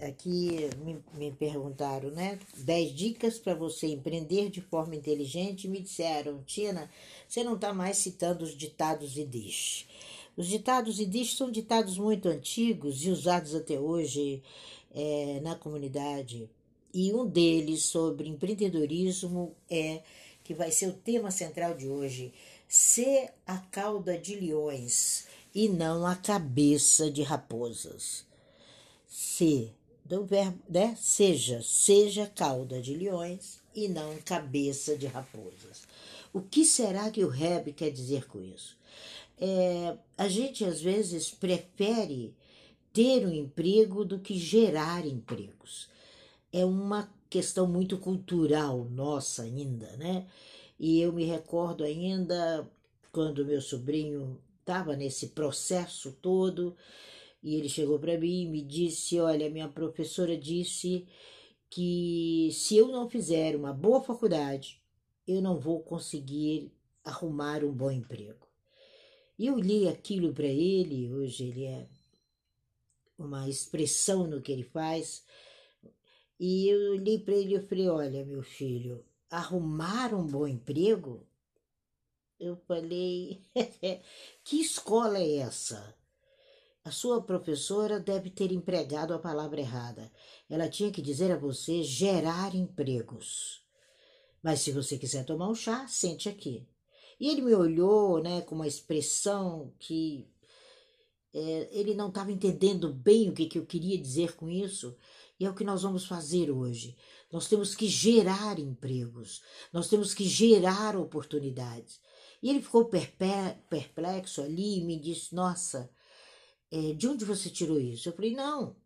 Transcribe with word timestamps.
aqui 0.00 0.70
me, 0.78 1.02
me 1.14 1.32
perguntaram, 1.32 2.10
né? 2.10 2.38
10 2.56 2.94
dicas 2.94 3.38
para 3.38 3.54
você 3.54 3.88
empreender 3.88 4.50
de 4.50 4.60
forma 4.60 4.94
inteligente. 4.94 5.68
Me 5.68 5.80
disseram, 5.80 6.42
Tina, 6.44 6.90
você 7.26 7.42
não 7.42 7.54
está 7.54 7.72
mais 7.72 7.98
citando 7.98 8.44
os 8.44 8.56
ditados 8.56 9.16
e 9.16 9.24
diz. 9.24 9.86
Os 10.36 10.46
ditados 10.46 11.00
e 11.00 11.06
diz 11.06 11.36
são 11.36 11.50
ditados 11.50 11.98
muito 11.98 12.28
antigos 12.28 13.04
e 13.04 13.10
usados 13.10 13.54
até 13.54 13.78
hoje 13.78 14.42
é, 14.94 15.40
na 15.42 15.54
comunidade. 15.54 16.48
E 16.94 17.12
um 17.12 17.26
deles 17.26 17.84
sobre 17.84 18.28
empreendedorismo 18.28 19.54
é 19.68 20.02
que 20.42 20.54
vai 20.54 20.70
ser 20.70 20.88
o 20.88 20.92
tema 20.92 21.30
central 21.30 21.74
de 21.74 21.88
hoje: 21.88 22.32
ser 22.66 23.32
a 23.46 23.58
cauda 23.58 24.16
de 24.16 24.36
leões 24.36 25.26
e 25.54 25.68
não 25.68 26.06
a 26.06 26.14
cabeça 26.14 27.10
de 27.10 27.22
raposas. 27.22 28.24
Ser 29.06 29.74
do 30.08 30.24
verbo, 30.24 30.58
né? 30.68 30.96
Seja, 30.98 31.60
seja 31.62 32.26
cauda 32.26 32.80
de 32.80 32.94
leões 32.94 33.60
e 33.74 33.88
não 33.88 34.16
cabeça 34.24 34.96
de 34.96 35.06
raposas. 35.06 35.86
O 36.32 36.40
que 36.40 36.64
será 36.64 37.10
que 37.10 37.24
o 37.24 37.28
Reb 37.28 37.72
quer 37.74 37.90
dizer 37.90 38.26
com 38.26 38.42
isso? 38.42 38.76
É, 39.38 39.96
a 40.16 40.26
gente 40.28 40.64
às 40.64 40.80
vezes 40.80 41.30
prefere 41.30 42.34
ter 42.92 43.26
um 43.26 43.32
emprego 43.32 44.04
do 44.04 44.18
que 44.18 44.36
gerar 44.36 45.06
empregos. 45.06 45.88
É 46.52 46.64
uma 46.64 47.12
questão 47.28 47.66
muito 47.66 47.98
cultural 47.98 48.84
nossa 48.90 49.42
ainda, 49.42 49.94
né? 49.98 50.26
E 50.80 51.00
eu 51.00 51.12
me 51.12 51.24
recordo 51.24 51.84
ainda 51.84 52.66
quando 53.12 53.44
meu 53.44 53.60
sobrinho 53.60 54.40
estava 54.60 54.96
nesse 54.96 55.28
processo 55.28 56.12
todo 56.22 56.74
e 57.42 57.54
ele 57.54 57.68
chegou 57.68 57.98
para 57.98 58.18
mim 58.18 58.42
e 58.42 58.48
me 58.48 58.62
disse: 58.62 59.18
Olha, 59.20 59.50
minha 59.50 59.68
professora 59.68 60.36
disse 60.36 61.06
que 61.70 62.50
se 62.52 62.76
eu 62.76 62.88
não 62.88 63.08
fizer 63.08 63.54
uma 63.54 63.72
boa 63.72 64.02
faculdade, 64.02 64.82
eu 65.26 65.40
não 65.40 65.58
vou 65.58 65.82
conseguir 65.82 66.72
arrumar 67.04 67.64
um 67.64 67.72
bom 67.72 67.90
emprego. 67.90 68.46
E 69.38 69.46
eu 69.46 69.58
li 69.58 69.86
aquilo 69.86 70.32
para 70.32 70.46
ele, 70.46 71.12
hoje 71.12 71.44
ele 71.44 71.64
é 71.64 71.88
uma 73.16 73.48
expressão 73.48 74.26
no 74.26 74.40
que 74.40 74.50
ele 74.50 74.64
faz, 74.64 75.24
e 76.40 76.68
eu 76.68 76.96
li 76.96 77.18
para 77.18 77.34
ele 77.34 77.56
e 77.56 77.60
falei: 77.60 77.88
Olha, 77.88 78.24
meu 78.24 78.42
filho, 78.42 79.04
arrumar 79.30 80.14
um 80.14 80.26
bom 80.26 80.46
emprego? 80.46 81.26
Eu 82.38 82.56
falei: 82.56 83.42
Que 84.44 84.60
escola 84.60 85.18
é 85.18 85.36
essa? 85.36 85.97
A 86.88 86.90
sua 86.90 87.20
professora 87.20 88.00
deve 88.00 88.30
ter 88.30 88.50
empregado 88.50 89.12
a 89.12 89.18
palavra 89.18 89.60
errada. 89.60 90.10
Ela 90.48 90.70
tinha 90.70 90.90
que 90.90 91.02
dizer 91.02 91.30
a 91.30 91.36
você 91.36 91.82
gerar 91.82 92.54
empregos. 92.54 93.62
Mas 94.42 94.60
se 94.60 94.72
você 94.72 94.96
quiser 94.96 95.26
tomar 95.26 95.50
um 95.50 95.54
chá, 95.54 95.86
sente 95.86 96.30
aqui. 96.30 96.66
E 97.20 97.28
ele 97.28 97.42
me 97.42 97.54
olhou, 97.54 98.22
né, 98.22 98.40
com 98.40 98.54
uma 98.54 98.66
expressão 98.66 99.70
que 99.78 100.26
é, 101.34 101.68
ele 101.72 101.92
não 101.92 102.08
estava 102.08 102.32
entendendo 102.32 102.90
bem 102.90 103.28
o 103.28 103.34
que, 103.34 103.44
que 103.44 103.58
eu 103.58 103.66
queria 103.66 103.98
dizer 103.98 104.34
com 104.34 104.48
isso. 104.48 104.96
E 105.38 105.44
é 105.44 105.50
o 105.50 105.54
que 105.54 105.64
nós 105.64 105.82
vamos 105.82 106.06
fazer 106.06 106.50
hoje. 106.50 106.96
Nós 107.30 107.48
temos 107.48 107.74
que 107.74 107.86
gerar 107.86 108.58
empregos, 108.58 109.42
nós 109.70 109.90
temos 109.90 110.14
que 110.14 110.24
gerar 110.26 110.96
oportunidades. 110.96 112.00
E 112.42 112.48
ele 112.48 112.62
ficou 112.62 112.86
perplexo 112.86 114.40
ali 114.40 114.78
e 114.78 114.84
me 114.84 114.98
disse: 114.98 115.34
Nossa, 115.34 115.90
é, 116.70 116.92
de 116.92 117.08
onde 117.08 117.24
você 117.24 117.48
tirou 117.48 117.80
isso? 117.80 118.08
Eu 118.08 118.12
falei, 118.12 118.34
não, 118.34 118.76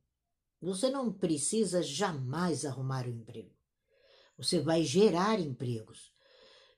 você 0.61 0.89
não 0.89 1.13
precisa 1.13 1.83
jamais 1.83 2.65
arrumar 2.65 3.07
um 3.07 3.11
emprego. 3.11 3.51
Você 4.39 4.61
vai 4.61 4.85
gerar 4.85 5.41
empregos. 5.41 6.13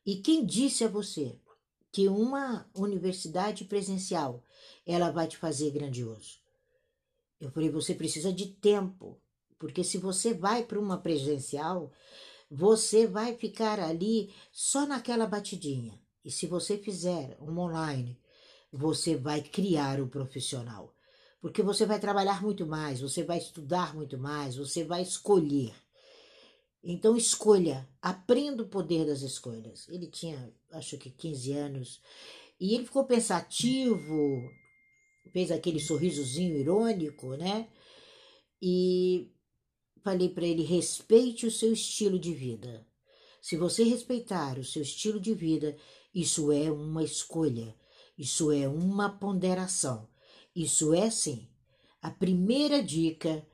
E 0.07 0.17
quem 0.17 0.45
disse 0.45 0.85
a 0.85 0.89
você 0.89 1.39
que 1.93 2.09
uma 2.09 2.69
universidade 2.75 3.65
presencial 3.65 4.43
ela 4.87 5.11
vai 5.11 5.29
te 5.29 5.37
fazer 5.37 5.71
grandioso? 5.71 6.41
Eu 7.41 7.51
falei, 7.51 7.69
você 7.69 7.95
precisa 7.95 8.33
de 8.33 8.47
tempo, 8.47 9.21
porque 9.59 9.85
se 9.85 9.99
você 9.99 10.33
vai 10.33 10.65
para 10.65 10.81
uma 10.81 10.99
presencial, 10.99 11.93
você 12.51 13.07
vai 13.07 13.37
ficar 13.37 13.79
ali 13.79 14.33
só 14.51 14.87
naquela 14.87 15.27
batidinha. 15.27 16.01
E 16.25 16.31
se 16.31 16.47
você 16.47 16.79
fizer 16.79 17.37
uma 17.39 17.63
online, 17.63 18.19
você 18.73 19.15
vai 19.15 19.43
criar 19.43 20.01
o 20.01 20.09
profissional 20.09 20.94
porque 21.45 21.63
você 21.63 21.85
vai 21.85 22.01
trabalhar 22.01 22.43
muito 22.43 22.67
mais, 22.67 23.03
você 23.03 23.23
vai 23.23 23.37
estudar 23.37 23.95
muito 23.95 24.17
mais, 24.17 24.57
você 24.57 24.83
vai 24.83 25.03
escolher. 25.03 25.75
Então 26.83 27.19
escolha, 27.19 27.87
aprenda 28.01 28.63
o 28.63 28.67
poder 28.67 29.05
das 29.05 29.21
escolhas. 29.21 29.87
Ele 29.91 30.07
tinha, 30.07 30.51
acho 30.73 30.97
que 30.97 31.11
15 31.11 31.53
anos, 31.53 32.01
e 32.59 32.75
ele 32.75 32.87
ficou 32.87 33.05
pensativo, 33.05 34.51
fez 35.35 35.51
aquele 35.51 35.79
sorrisozinho 35.79 36.57
irônico, 36.57 37.37
né? 37.37 37.69
E 38.63 39.31
falei 40.03 40.31
para 40.31 40.47
ele: 40.47 40.63
respeite 40.63 41.45
o 41.45 41.51
seu 41.51 41.75
estilo 41.75 42.19
de 42.19 42.33
vida. 42.33 42.87
Se 43.43 43.55
você 43.55 43.85
respeitar 43.85 44.59
o 44.59 44.65
seu 44.65 44.81
estilo 44.81 45.21
de 45.21 45.35
vida, 45.35 45.77
isso 46.15 46.51
é 46.51 46.73
uma 46.73 47.05
escolha, 47.05 47.77
isso 48.17 48.51
é 48.51 48.67
uma 48.67 49.11
ponderação. 49.11 50.09
Isso 50.55 50.95
é, 50.95 51.11
sim, 51.11 51.49
a 52.01 52.11
primeira 52.11 52.83
dica 52.83 53.47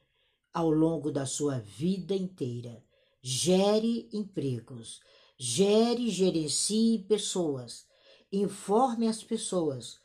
ao 0.52 0.70
longo 0.70 1.10
da 1.10 1.26
sua 1.26 1.58
vida 1.58 2.14
inteira. 2.14 2.84
Gere 3.22 4.08
empregos, 4.12 5.00
gere 5.38 6.06
e 6.06 6.10
gerencie 6.10 7.00
pessoas, 7.00 7.86
informe 8.32 9.06
as 9.06 9.22
pessoas 9.22 10.00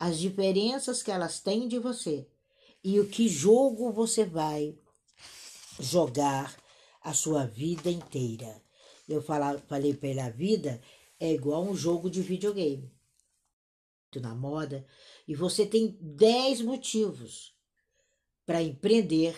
as 0.00 0.18
diferenças 0.18 1.02
que 1.02 1.10
elas 1.10 1.40
têm 1.40 1.68
de 1.68 1.78
você 1.78 2.26
e 2.82 2.98
o 2.98 3.06
que 3.06 3.28
jogo 3.28 3.92
você 3.92 4.24
vai 4.24 4.74
jogar 5.78 6.56
a 7.02 7.12
sua 7.12 7.44
vida 7.44 7.90
inteira. 7.90 8.62
Eu 9.06 9.22
falei 9.22 9.92
pela 9.92 10.30
vida 10.30 10.80
é 11.18 11.30
igual 11.34 11.62
um 11.64 11.76
jogo 11.76 12.08
de 12.08 12.22
videogame 12.22 12.90
na 14.18 14.34
moda, 14.34 14.84
e 15.28 15.34
você 15.34 15.64
tem 15.64 15.96
10 16.00 16.62
motivos 16.62 17.54
para 18.44 18.62
empreender 18.62 19.36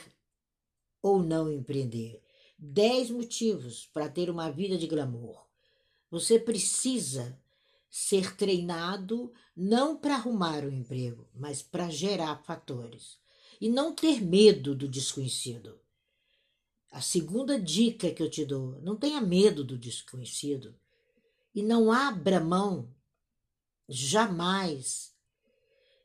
ou 1.02 1.22
não 1.22 1.50
empreender. 1.52 2.22
10 2.58 3.10
motivos 3.10 3.86
para 3.92 4.08
ter 4.08 4.30
uma 4.30 4.50
vida 4.50 4.78
de 4.78 4.86
glamour. 4.86 5.44
Você 6.10 6.38
precisa 6.38 7.38
ser 7.90 8.36
treinado 8.36 9.32
não 9.54 9.96
para 9.96 10.14
arrumar 10.14 10.64
um 10.64 10.70
emprego, 10.70 11.28
mas 11.34 11.60
para 11.60 11.90
gerar 11.90 12.42
fatores. 12.44 13.18
E 13.60 13.68
não 13.68 13.94
ter 13.94 14.22
medo 14.22 14.74
do 14.74 14.88
desconhecido. 14.88 15.78
A 16.90 17.00
segunda 17.00 17.60
dica 17.60 18.10
que 18.10 18.22
eu 18.22 18.30
te 18.30 18.44
dou: 18.44 18.80
não 18.80 18.96
tenha 18.96 19.20
medo 19.20 19.64
do 19.64 19.76
desconhecido. 19.76 20.74
E 21.54 21.62
não 21.62 21.92
abra 21.92 22.40
mão 22.40 22.88
jamais 23.88 25.14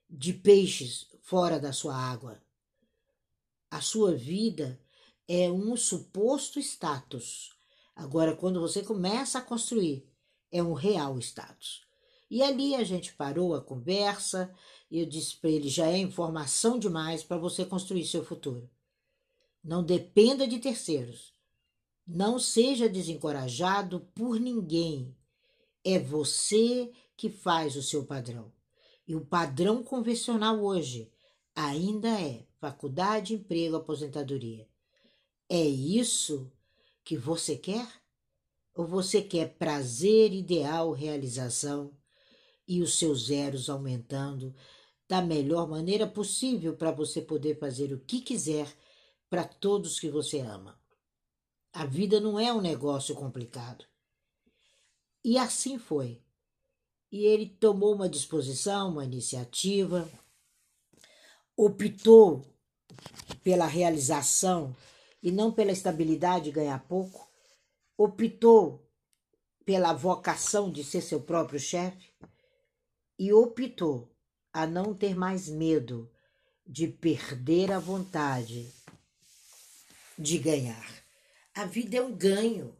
de 0.10 0.34
peixes 0.34 1.08
fora 1.22 1.60
da 1.60 1.74
sua 1.74 1.96
água. 1.96 2.42
A 3.70 3.82
sua 3.82 4.16
vida 4.16 4.80
é 5.28 5.52
um 5.52 5.76
suposto 5.76 6.60
status. 6.60 7.54
Agora, 7.96 8.36
quando 8.36 8.62
você 8.62 8.82
começa 8.82 9.40
a 9.40 9.42
construir, 9.42 10.08
é 10.52 10.64
um 10.64 10.74
real 10.74 11.20
status. 11.20 11.86
E 12.30 12.42
ali 12.44 12.76
a 12.76 12.84
gente 12.84 13.14
parou 13.14 13.56
a 13.56 13.62
conversa 13.62 14.54
e 14.90 15.00
eu 15.00 15.06
disse 15.06 15.36
para 15.38 15.50
ele: 15.50 15.70
já 15.70 15.88
é 15.88 15.98
informação 15.98 16.78
demais 16.78 17.24
para 17.24 17.38
você 17.38 17.66
construir 17.66 18.06
seu 18.06 18.24
futuro. 18.24 18.70
Não 19.64 19.84
dependa 19.84 20.48
de 20.48 20.60
terceiros. 20.60 21.34
Não 22.06 22.40
seja 22.40 22.88
desencorajado 22.88 24.00
por 24.16 24.40
ninguém. 24.40 25.17
É 25.90 25.98
você 25.98 26.92
que 27.16 27.30
faz 27.30 27.78
o 27.78 27.82
seu 27.82 28.06
padrão. 28.06 28.52
E 29.08 29.16
o 29.16 29.26
padrão 29.26 29.82
convencional 29.82 30.62
hoje 30.62 31.10
ainda 31.56 32.10
é 32.10 32.46
faculdade, 32.60 33.34
emprego, 33.34 33.78
aposentadoria. 33.78 34.68
É 35.48 35.64
isso 35.64 36.52
que 37.06 37.16
você 37.16 37.56
quer? 37.56 37.88
Ou 38.76 38.86
você 38.86 39.22
quer 39.22 39.56
prazer, 39.58 40.34
ideal, 40.34 40.92
realização 40.92 41.98
e 42.68 42.82
os 42.82 43.00
seus 43.00 43.28
zeros 43.28 43.70
aumentando 43.70 44.54
da 45.08 45.22
melhor 45.22 45.70
maneira 45.70 46.06
possível 46.06 46.76
para 46.76 46.92
você 46.92 47.22
poder 47.22 47.58
fazer 47.58 47.94
o 47.94 48.02
que 48.02 48.20
quiser 48.20 48.68
para 49.30 49.46
todos 49.46 50.02
que 50.02 50.10
você 50.10 50.42
ama? 50.42 50.78
A 51.72 51.86
vida 51.86 52.20
não 52.20 52.38
é 52.38 52.52
um 52.52 52.60
negócio 52.60 53.16
complicado. 53.16 53.86
E 55.28 55.38
assim 55.38 55.78
foi 55.78 56.22
e 57.12 57.26
ele 57.26 57.50
tomou 57.50 57.94
uma 57.94 58.08
disposição, 58.08 58.92
uma 58.92 59.04
iniciativa, 59.04 60.10
optou 61.54 62.46
pela 63.44 63.66
realização 63.66 64.74
e 65.22 65.30
não 65.30 65.52
pela 65.52 65.74
estabilidade 65.74 66.46
de 66.46 66.52
ganhar 66.52 66.80
pouco, 66.88 67.30
optou 67.98 68.90
pela 69.66 69.92
vocação 69.92 70.72
de 70.72 70.82
ser 70.82 71.02
seu 71.02 71.20
próprio 71.20 71.60
chefe 71.60 72.10
e 73.20 73.34
optou 73.34 74.10
a 74.54 74.66
não 74.66 74.94
ter 74.94 75.14
mais 75.14 75.50
medo 75.50 76.10
de 76.66 76.88
perder 76.88 77.74
a 77.74 77.80
vontade 77.80 78.74
de 80.18 80.38
ganhar. 80.38 81.04
A 81.54 81.66
vida 81.66 81.98
é 81.98 82.02
um 82.02 82.16
ganho. 82.16 82.74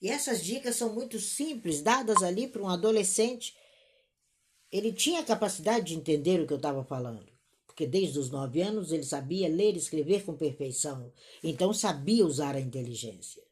E 0.00 0.08
essas 0.08 0.42
dicas 0.42 0.76
são 0.76 0.94
muito 0.94 1.18
simples, 1.18 1.82
dadas 1.82 2.22
ali 2.22 2.48
para 2.48 2.62
um 2.62 2.68
adolescente. 2.68 3.54
Ele 4.72 4.92
tinha 4.92 5.20
a 5.20 5.24
capacidade 5.24 5.86
de 5.86 5.94
entender 5.94 6.40
o 6.40 6.46
que 6.46 6.52
eu 6.52 6.56
estava 6.56 6.82
falando, 6.82 7.30
porque 7.66 7.86
desde 7.86 8.18
os 8.18 8.30
nove 8.30 8.62
anos 8.62 8.92
ele 8.92 9.04
sabia 9.04 9.48
ler 9.48 9.74
e 9.74 9.78
escrever 9.78 10.24
com 10.24 10.34
perfeição, 10.36 11.12
então 11.42 11.72
sabia 11.72 12.24
usar 12.24 12.54
a 12.54 12.60
inteligência. 12.60 13.42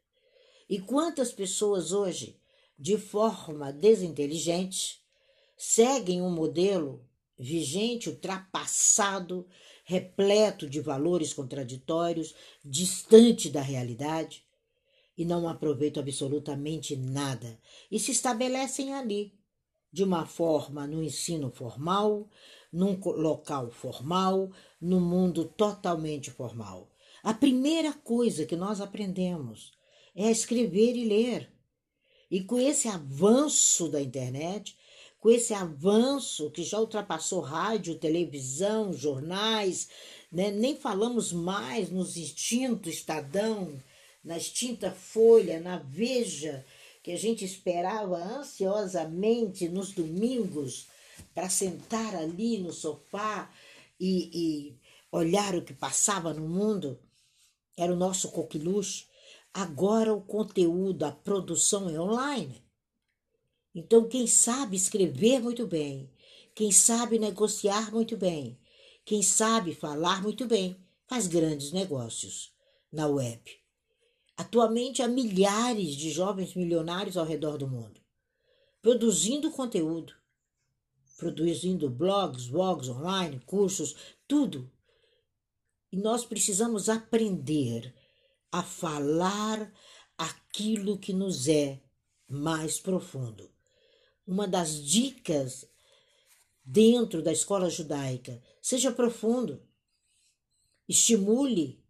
E 0.69 0.79
quantas 0.79 1.33
pessoas 1.33 1.93
hoje, 1.93 2.39
de 2.79 2.97
forma 2.97 3.73
desinteligente, 3.73 5.03
seguem 5.57 6.23
um 6.23 6.31
modelo 6.31 7.05
vigente, 7.39 8.09
ultrapassado, 8.09 9.47
repleto 9.85 10.69
de 10.69 10.81
valores 10.81 11.33
contraditórios, 11.33 12.35
distante 12.65 13.49
da 13.49 13.61
realidade, 13.63 14.45
e 15.19 15.25
não 15.25 15.49
aproveitam 15.49 16.01
absolutamente 16.01 16.97
nada 16.97 17.59
e 17.91 17.99
se 17.99 18.13
estabelecem 18.13 18.95
ali, 18.95 19.35
de 19.93 20.05
uma 20.05 20.25
forma 20.25 20.87
no 20.87 21.03
ensino 21.03 21.51
formal, 21.51 22.31
num 22.73 22.97
local 23.05 23.69
formal, 23.71 24.53
num 24.81 25.01
mundo 25.01 25.45
totalmente 25.45 26.31
formal. 26.31 26.89
A 27.23 27.35
primeira 27.35 27.93
coisa 27.93 28.47
que 28.47 28.55
nós 28.55 28.81
aprendemos 28.81 29.73
é 30.15 30.31
escrever 30.31 30.95
e 30.95 31.09
ler. 31.09 31.53
E 32.31 32.45
com 32.45 32.61
esse 32.61 32.87
avanço 32.87 33.89
da 33.89 34.01
internet, 34.01 34.77
com 35.19 35.31
esse 35.31 35.53
avanço 35.53 36.51
que 36.51 36.63
já 36.63 36.79
ultrapassou 36.79 37.41
rádio, 37.41 37.99
televisão, 37.99 38.93
jornais, 38.93 39.89
né? 40.31 40.51
nem 40.51 40.77
falamos 40.77 41.33
mais 41.33 41.91
nos 41.91 42.17
extintos 42.17 42.95
Estadão, 42.95 43.81
na 44.23 44.37
extinta 44.37 44.91
Folha, 44.91 45.61
na 45.61 45.79
Veja, 45.79 46.65
que 47.03 47.13
a 47.13 47.17
gente 47.17 47.45
esperava 47.45 48.17
ansiosamente 48.17 49.69
nos 49.69 49.93
domingos 49.93 50.89
para 51.35 51.49
sentar 51.49 52.15
ali 52.15 52.59
no 52.59 52.73
sofá 52.73 53.51
e, 53.99 54.31
e 54.33 54.79
olhar 55.11 55.55
o 55.55 55.63
que 55.63 55.73
passava 55.73 56.35
no 56.35 56.49
mundo, 56.49 56.99
era 57.77 57.93
o 57.93 57.97
nosso 57.97 58.31
coqueluche. 58.31 59.07
Agora 59.55 60.13
o 60.13 60.21
conteúdo, 60.21 61.05
a 61.05 61.13
produção 61.13 61.89
é 61.89 61.99
online. 61.99 62.63
Então, 63.75 64.09
quem 64.09 64.27
sabe 64.27 64.77
escrever 64.77 65.41
muito 65.41 65.67
bem, 65.67 66.11
quem 66.55 66.73
sabe 66.73 67.19
negociar 67.19 67.93
muito 67.93 68.17
bem, 68.17 68.59
quem 69.05 69.23
sabe 69.23 69.75
falar 69.75 70.23
muito 70.23 70.47
bem, 70.47 70.77
faz 71.07 71.27
grandes 71.27 71.73
negócios 71.73 72.53
na 72.93 73.07
web. 73.07 73.58
Atualmente 74.39 75.03
há 75.03 75.09
milhares 75.09 75.97
de 75.97 76.13
jovens 76.13 76.55
milionários 76.55 77.17
ao 77.17 77.27
redor 77.27 77.59
do 77.59 77.67
mundo, 77.67 78.01
produzindo 78.81 79.51
conteúdo, 79.51 80.15
produzindo 81.17 81.91
blogs, 81.91 82.47
blogs 82.47 82.89
online, 82.89 83.41
cursos, 83.41 83.97
tudo. 84.29 84.71
E 85.91 85.97
nós 85.97 86.25
precisamos 86.25 86.89
aprender 86.89 87.93
a 88.53 88.63
falar 88.63 89.73
aquilo 90.17 91.01
que 91.01 91.13
nos 91.13 91.49
é 91.49 91.83
mais 92.29 92.79
profundo. 92.79 93.51
Uma 94.25 94.47
das 94.47 94.81
dicas 94.81 95.69
dentro 96.65 97.25
da 97.25 97.33
escola 97.33 97.69
judaica, 97.69 98.41
seja 98.63 98.93
profundo, 98.93 99.61
estimule, 100.89 101.85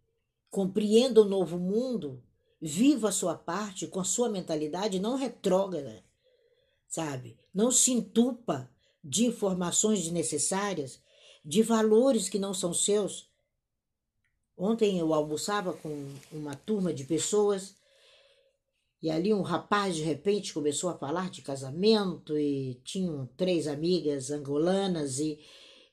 compreenda 0.49 1.21
o 1.21 1.29
novo 1.29 1.59
mundo 1.59 2.23
Viva 2.61 3.09
a 3.09 3.11
sua 3.11 3.35
parte 3.35 3.87
com 3.87 3.99
a 3.99 4.03
sua 4.03 4.29
mentalidade 4.29 4.99
não 4.99 5.15
retrógrada, 5.15 6.03
sabe? 6.87 7.37
Não 7.53 7.71
se 7.71 7.91
entupa 7.91 8.69
de 9.03 9.25
informações 9.25 10.03
desnecessárias, 10.03 11.01
de 11.43 11.63
valores 11.63 12.27
que 12.27 12.37
não 12.37 12.53
são 12.53 12.73
seus. 12.73 13.29
Ontem 14.57 14.99
eu 14.99 15.13
almoçava 15.13 15.73
com 15.73 16.09
uma 16.31 16.53
turma 16.53 16.93
de 16.93 17.05
pessoas 17.05 17.75
e 19.01 19.09
ali 19.09 19.33
um 19.33 19.41
rapaz 19.41 19.95
de 19.95 20.03
repente 20.03 20.53
começou 20.53 20.89
a 20.89 20.97
falar 20.97 21.29
de 21.29 21.41
casamento 21.41 22.37
e 22.37 22.75
tinham 22.83 23.25
três 23.37 23.67
amigas 23.67 24.29
angolanas 24.29 25.19
e, 25.19 25.39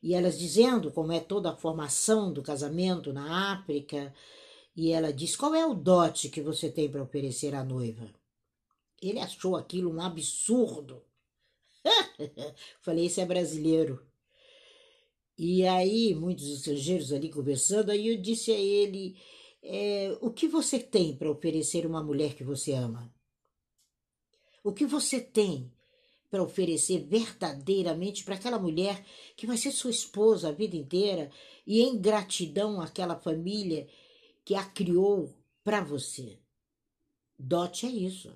e 0.02 0.12
elas 0.12 0.36
dizendo 0.36 0.90
como 0.90 1.12
é 1.12 1.20
toda 1.20 1.50
a 1.50 1.56
formação 1.56 2.32
do 2.32 2.42
casamento 2.42 3.12
na 3.12 3.52
África, 3.52 4.12
e 4.76 4.92
ela 4.92 5.12
diz: 5.12 5.34
Qual 5.34 5.54
é 5.54 5.64
o 5.64 5.74
dote 5.74 6.28
que 6.28 6.42
você 6.42 6.70
tem 6.70 6.90
para 6.90 7.02
oferecer 7.02 7.54
à 7.54 7.64
noiva? 7.64 8.12
Ele 9.00 9.18
achou 9.18 9.56
aquilo 9.56 9.90
um 9.90 10.00
absurdo. 10.00 11.02
Falei: 12.82 13.06
Esse 13.06 13.20
é 13.20 13.26
brasileiro. 13.26 14.06
E 15.38 15.66
aí, 15.66 16.14
muitos 16.14 16.50
estrangeiros 16.50 17.12
ali 17.12 17.30
conversando, 17.30 17.90
aí 17.90 18.08
eu 18.08 18.20
disse 18.20 18.52
a 18.52 18.58
ele: 18.58 19.16
é, 19.62 20.16
O 20.20 20.30
que 20.30 20.46
você 20.46 20.78
tem 20.78 21.16
para 21.16 21.30
oferecer 21.30 21.86
uma 21.86 22.02
mulher 22.02 22.34
que 22.34 22.44
você 22.44 22.72
ama? 22.72 23.10
O 24.62 24.72
que 24.72 24.84
você 24.84 25.20
tem 25.20 25.72
para 26.28 26.42
oferecer 26.42 27.04
verdadeiramente 27.04 28.24
para 28.24 28.34
aquela 28.34 28.58
mulher 28.58 29.02
que 29.36 29.46
vai 29.46 29.56
ser 29.56 29.70
sua 29.70 29.90
esposa 29.90 30.48
a 30.48 30.52
vida 30.52 30.76
inteira 30.76 31.30
e 31.66 31.80
em 31.80 31.96
gratidão 31.96 32.80
àquela 32.80 33.16
família 33.16 33.86
que 34.46 34.54
a 34.54 34.64
criou 34.64 35.34
para 35.64 35.80
você. 35.80 36.38
Dote 37.36 37.84
é 37.84 37.90
isso. 37.90 38.32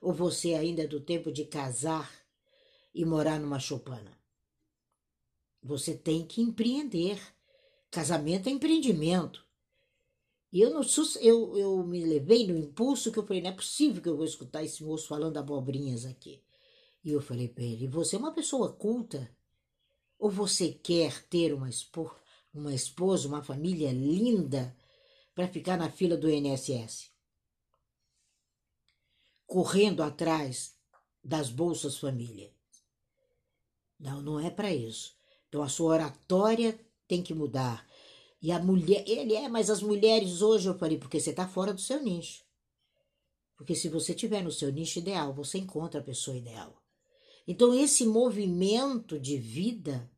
Ou 0.00 0.10
você 0.10 0.54
ainda 0.54 0.84
é 0.84 0.86
do 0.86 1.00
tempo 1.00 1.30
de 1.30 1.44
casar 1.44 2.10
e 2.94 3.04
morar 3.04 3.38
numa 3.38 3.58
choupana? 3.60 4.18
Você 5.62 5.94
tem 5.94 6.26
que 6.26 6.40
empreender. 6.40 7.20
Casamento 7.90 8.48
é 8.48 8.52
empreendimento. 8.52 9.44
E 10.50 10.62
eu, 10.62 10.70
não, 10.70 10.80
eu, 11.20 11.58
eu 11.58 11.86
me 11.86 12.06
levei 12.06 12.46
no 12.46 12.56
impulso 12.56 13.12
que 13.12 13.18
eu 13.18 13.26
falei, 13.26 13.42
não 13.42 13.50
é 13.50 13.54
possível 13.54 14.02
que 14.02 14.08
eu 14.08 14.16
vou 14.16 14.24
escutar 14.24 14.64
esse 14.64 14.82
moço 14.82 15.08
falando 15.08 15.36
abobrinhas 15.36 16.06
aqui. 16.06 16.42
E 17.04 17.12
eu 17.12 17.20
falei 17.20 17.48
para 17.48 17.64
ele, 17.64 17.86
você 17.86 18.16
é 18.16 18.18
uma 18.18 18.32
pessoa 18.32 18.72
culta? 18.72 19.30
Ou 20.18 20.30
você 20.30 20.72
quer 20.72 21.22
ter 21.24 21.52
uma, 21.52 21.68
uma 22.54 22.74
esposa, 22.74 23.28
uma 23.28 23.42
família 23.42 23.92
linda, 23.92 24.74
para 25.34 25.48
ficar 25.48 25.76
na 25.76 25.90
fila 25.90 26.16
do 26.16 26.30
INSS. 26.30 27.10
Correndo 29.46 30.02
atrás 30.02 30.76
das 31.22 31.50
bolsas 31.50 31.98
família. 31.98 32.52
Não, 33.98 34.22
não 34.22 34.40
é 34.40 34.50
para 34.50 34.72
isso. 34.72 35.14
Então 35.48 35.62
a 35.62 35.68
sua 35.68 35.94
oratória 35.94 36.78
tem 37.06 37.22
que 37.22 37.34
mudar. 37.34 37.86
E 38.40 38.50
a 38.50 38.58
mulher, 38.58 39.04
ele 39.06 39.34
é, 39.34 39.48
mas 39.48 39.68
as 39.68 39.82
mulheres 39.82 40.40
hoje 40.40 40.68
eu 40.68 40.78
falei, 40.78 40.96
porque 40.96 41.20
você 41.20 41.30
está 41.30 41.46
fora 41.46 41.74
do 41.74 41.80
seu 41.80 42.02
nicho. 42.02 42.44
Porque 43.56 43.74
se 43.74 43.90
você 43.90 44.14
tiver 44.14 44.42
no 44.42 44.50
seu 44.50 44.72
nicho 44.72 44.98
ideal, 44.98 45.34
você 45.34 45.58
encontra 45.58 46.00
a 46.00 46.04
pessoa 46.04 46.36
ideal. 46.36 46.82
Então 47.46 47.74
esse 47.74 48.06
movimento 48.06 49.20
de 49.20 49.36
vida 49.36 50.10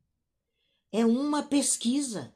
é 0.93 1.05
uma 1.05 1.43
pesquisa. 1.43 2.33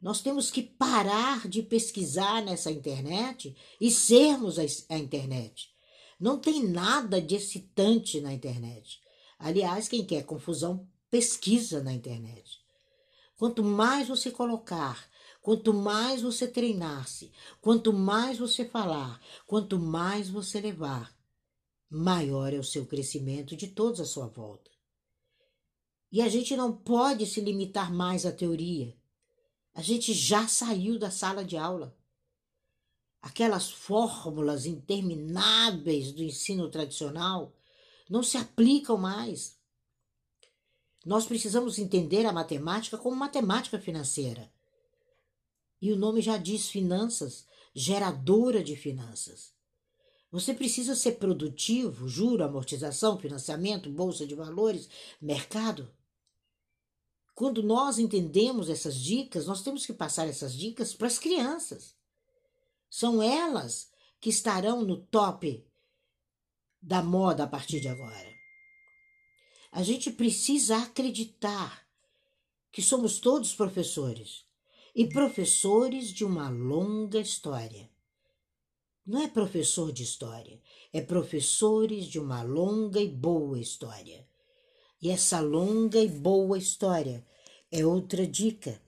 Nós 0.00 0.20
temos 0.20 0.50
que 0.50 0.62
parar 0.62 1.48
de 1.48 1.62
pesquisar 1.62 2.42
nessa 2.42 2.70
internet 2.70 3.56
e 3.80 3.90
sermos 3.90 4.58
a 4.58 4.98
internet. 4.98 5.74
Não 6.20 6.38
tem 6.38 6.62
nada 6.62 7.20
de 7.20 7.34
excitante 7.34 8.20
na 8.20 8.32
internet. 8.32 9.00
Aliás, 9.38 9.88
quem 9.88 10.04
quer 10.04 10.24
confusão, 10.24 10.86
pesquisa 11.10 11.82
na 11.82 11.92
internet. 11.92 12.60
Quanto 13.38 13.62
mais 13.62 14.08
você 14.08 14.30
colocar, 14.30 15.08
quanto 15.42 15.74
mais 15.74 16.22
você 16.22 16.48
treinar-se, 16.48 17.30
quanto 17.60 17.92
mais 17.92 18.38
você 18.38 18.64
falar, 18.64 19.20
quanto 19.46 19.78
mais 19.78 20.28
você 20.30 20.60
levar, 20.60 21.14
maior 21.88 22.52
é 22.52 22.58
o 22.58 22.64
seu 22.64 22.86
crescimento 22.86 23.54
de 23.54 23.68
todos 23.68 24.00
à 24.00 24.04
sua 24.04 24.26
volta. 24.26 24.70
E 26.10 26.22
a 26.22 26.28
gente 26.28 26.56
não 26.56 26.72
pode 26.72 27.26
se 27.26 27.40
limitar 27.40 27.92
mais 27.92 28.24
à 28.24 28.32
teoria. 28.32 28.96
A 29.76 29.82
gente 29.82 30.14
já 30.14 30.48
saiu 30.48 30.98
da 30.98 31.10
sala 31.10 31.44
de 31.44 31.54
aula. 31.54 31.94
Aquelas 33.20 33.70
fórmulas 33.70 34.64
intermináveis 34.64 36.12
do 36.12 36.22
ensino 36.22 36.70
tradicional 36.70 37.54
não 38.08 38.22
se 38.22 38.38
aplicam 38.38 38.96
mais. 38.96 39.58
Nós 41.04 41.26
precisamos 41.26 41.78
entender 41.78 42.24
a 42.24 42.32
matemática 42.32 42.96
como 42.96 43.14
matemática 43.14 43.78
financeira. 43.78 44.50
E 45.78 45.92
o 45.92 45.96
nome 45.96 46.22
já 46.22 46.38
diz 46.38 46.70
finanças, 46.70 47.46
geradora 47.74 48.64
de 48.64 48.76
finanças. 48.76 49.52
Você 50.32 50.54
precisa 50.54 50.94
ser 50.94 51.16
produtivo, 51.16 52.08
juro, 52.08 52.42
amortização, 52.42 53.18
financiamento, 53.18 53.90
bolsa 53.90 54.26
de 54.26 54.34
valores, 54.34 54.88
mercado. 55.20 55.94
Quando 57.36 57.62
nós 57.62 57.98
entendemos 57.98 58.70
essas 58.70 58.96
dicas, 58.96 59.46
nós 59.46 59.62
temos 59.62 59.84
que 59.84 59.92
passar 59.92 60.26
essas 60.26 60.54
dicas 60.54 60.94
para 60.94 61.06
as 61.06 61.18
crianças. 61.18 61.94
São 62.88 63.22
elas 63.22 63.90
que 64.18 64.30
estarão 64.30 64.80
no 64.80 64.96
top 64.96 65.62
da 66.80 67.02
moda 67.02 67.44
a 67.44 67.46
partir 67.46 67.78
de 67.78 67.88
agora. 67.88 68.34
A 69.70 69.82
gente 69.82 70.10
precisa 70.10 70.78
acreditar 70.78 71.86
que 72.72 72.80
somos 72.80 73.20
todos 73.20 73.54
professores 73.54 74.46
e 74.94 75.06
professores 75.06 76.08
de 76.08 76.24
uma 76.24 76.48
longa 76.48 77.20
história. 77.20 77.90
Não 79.06 79.20
é 79.20 79.28
professor 79.28 79.92
de 79.92 80.04
história, 80.04 80.58
é 80.90 81.02
professores 81.02 82.06
de 82.06 82.18
uma 82.18 82.42
longa 82.42 82.98
e 82.98 83.10
boa 83.10 83.60
história. 83.60 84.26
E 85.00 85.10
essa 85.10 85.40
longa 85.40 85.98
e 85.98 86.08
boa 86.08 86.56
história 86.56 87.24
é 87.70 87.84
outra 87.84 88.26
dica. 88.26 88.80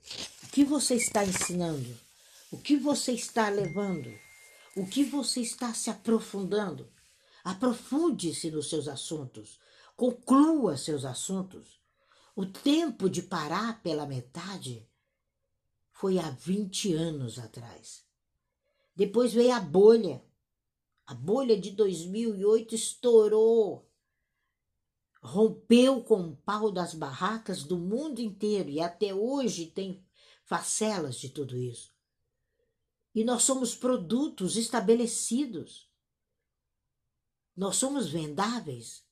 O 0.43 0.47
que 0.47 0.63
você 0.63 0.95
está 0.95 1.23
ensinando? 1.23 1.95
O 2.51 2.57
que 2.57 2.75
você 2.75 3.11
está 3.11 3.49
levando? 3.49 4.11
O 4.75 4.87
que 4.87 5.03
você 5.03 5.41
está 5.41 5.73
se 5.73 5.89
aprofundando? 5.89 6.91
Aprofunde-se 7.43 8.51
nos 8.51 8.69
seus 8.69 8.87
assuntos, 8.87 9.59
conclua 9.95 10.77
seus 10.77 11.05
assuntos. 11.05 11.79
O 12.35 12.45
tempo 12.45 13.09
de 13.09 13.21
parar 13.21 13.81
pela 13.83 14.05
metade 14.05 14.87
foi 15.91 16.17
há 16.17 16.29
20 16.29 16.93
anos 16.93 17.37
atrás. 17.37 18.03
Depois 18.95 19.33
veio 19.33 19.53
a 19.53 19.59
bolha. 19.59 20.23
A 21.05 21.13
bolha 21.13 21.59
de 21.59 21.71
2008 21.71 22.75
estourou. 22.75 23.88
Rompeu 25.21 26.01
com 26.03 26.29
o 26.29 26.35
pau 26.37 26.71
das 26.71 26.93
barracas 26.93 27.63
do 27.63 27.77
mundo 27.77 28.19
inteiro 28.19 28.69
e 28.69 28.79
até 28.79 29.13
hoje 29.13 29.67
tem 29.67 30.03
facelas 30.45 31.15
de 31.19 31.29
tudo 31.29 31.57
isso. 31.57 31.93
E 33.13 33.23
nós 33.23 33.43
somos 33.43 33.75
produtos 33.75 34.55
estabelecidos. 34.55 35.89
Nós 37.55 37.75
somos 37.75 38.09
vendáveis. 38.09 39.03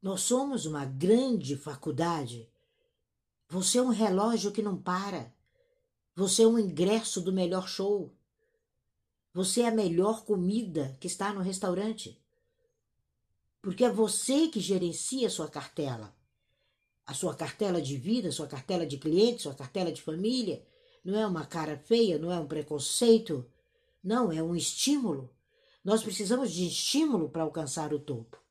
Nós 0.00 0.20
somos 0.20 0.64
uma 0.64 0.84
grande 0.84 1.56
faculdade. 1.56 2.48
Você 3.48 3.78
é 3.78 3.82
um 3.82 3.88
relógio 3.88 4.52
que 4.52 4.62
não 4.62 4.80
para. 4.80 5.34
Você 6.14 6.42
é 6.42 6.46
um 6.46 6.58
ingresso 6.58 7.20
do 7.20 7.32
melhor 7.32 7.66
show. 7.66 8.14
Você 9.32 9.62
é 9.62 9.68
a 9.68 9.74
melhor 9.74 10.24
comida 10.24 10.96
que 11.00 11.06
está 11.06 11.32
no 11.32 11.40
restaurante. 11.40 12.22
Porque 13.68 13.84
é 13.84 13.90
você 13.90 14.48
que 14.48 14.60
gerencia 14.60 15.26
a 15.26 15.30
sua 15.30 15.46
cartela. 15.46 16.16
A 17.04 17.12
sua 17.12 17.34
cartela 17.34 17.82
de 17.82 17.98
vida, 17.98 18.32
sua 18.32 18.46
cartela 18.46 18.86
de 18.86 18.96
clientes, 18.96 19.42
sua 19.42 19.54
cartela 19.54 19.92
de 19.92 20.00
família. 20.00 20.66
Não 21.04 21.18
é 21.18 21.26
uma 21.26 21.44
cara 21.44 21.76
feia, 21.76 22.18
não 22.18 22.32
é 22.32 22.40
um 22.40 22.46
preconceito. 22.46 23.44
Não, 24.02 24.32
é 24.32 24.42
um 24.42 24.56
estímulo. 24.56 25.30
Nós 25.84 26.02
precisamos 26.02 26.50
de 26.50 26.66
estímulo 26.66 27.28
para 27.28 27.42
alcançar 27.42 27.92
o 27.92 27.98
topo. 27.98 28.42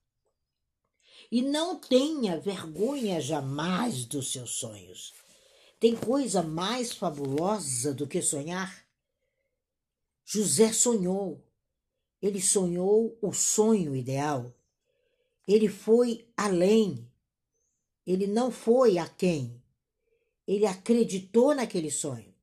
E 1.31 1.41
não 1.41 1.79
tenha 1.79 2.39
vergonha 2.39 3.19
jamais 3.19 4.05
dos 4.05 4.31
seus 4.31 4.51
sonhos. 4.51 5.15
Tem 5.79 5.95
coisa 5.95 6.43
mais 6.43 6.91
fabulosa 6.91 7.91
do 7.91 8.05
que 8.05 8.21
sonhar? 8.21 8.85
José 10.23 10.71
sonhou. 10.71 11.43
Ele 12.21 12.39
sonhou 12.39 13.17
o 13.19 13.33
sonho 13.33 13.95
ideal. 13.95 14.53
Ele 15.47 15.69
foi 15.69 16.27
além. 16.35 17.09
Ele 18.05 18.27
não 18.27 18.51
foi 18.51 18.97
a 18.97 19.07
quem. 19.07 19.61
Ele 20.45 20.65
acreditou 20.65 21.55
naquele 21.55 21.89
sonho. 21.89 22.33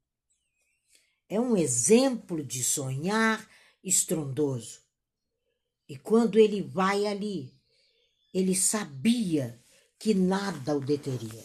É 1.29 1.41
um 1.41 1.57
exemplo 1.57 2.45
de 2.45 2.63
sonhar 2.63 3.49
estrondoso. 3.83 4.81
E 5.89 5.99
quando 5.99 6.39
ele 6.39 6.63
vai 6.63 7.07
ali, 7.07 7.53
ele 8.33 8.55
sabia 8.55 9.61
que 9.99 10.15
nada 10.15 10.77
o 10.77 10.81
deteria. 10.81 11.45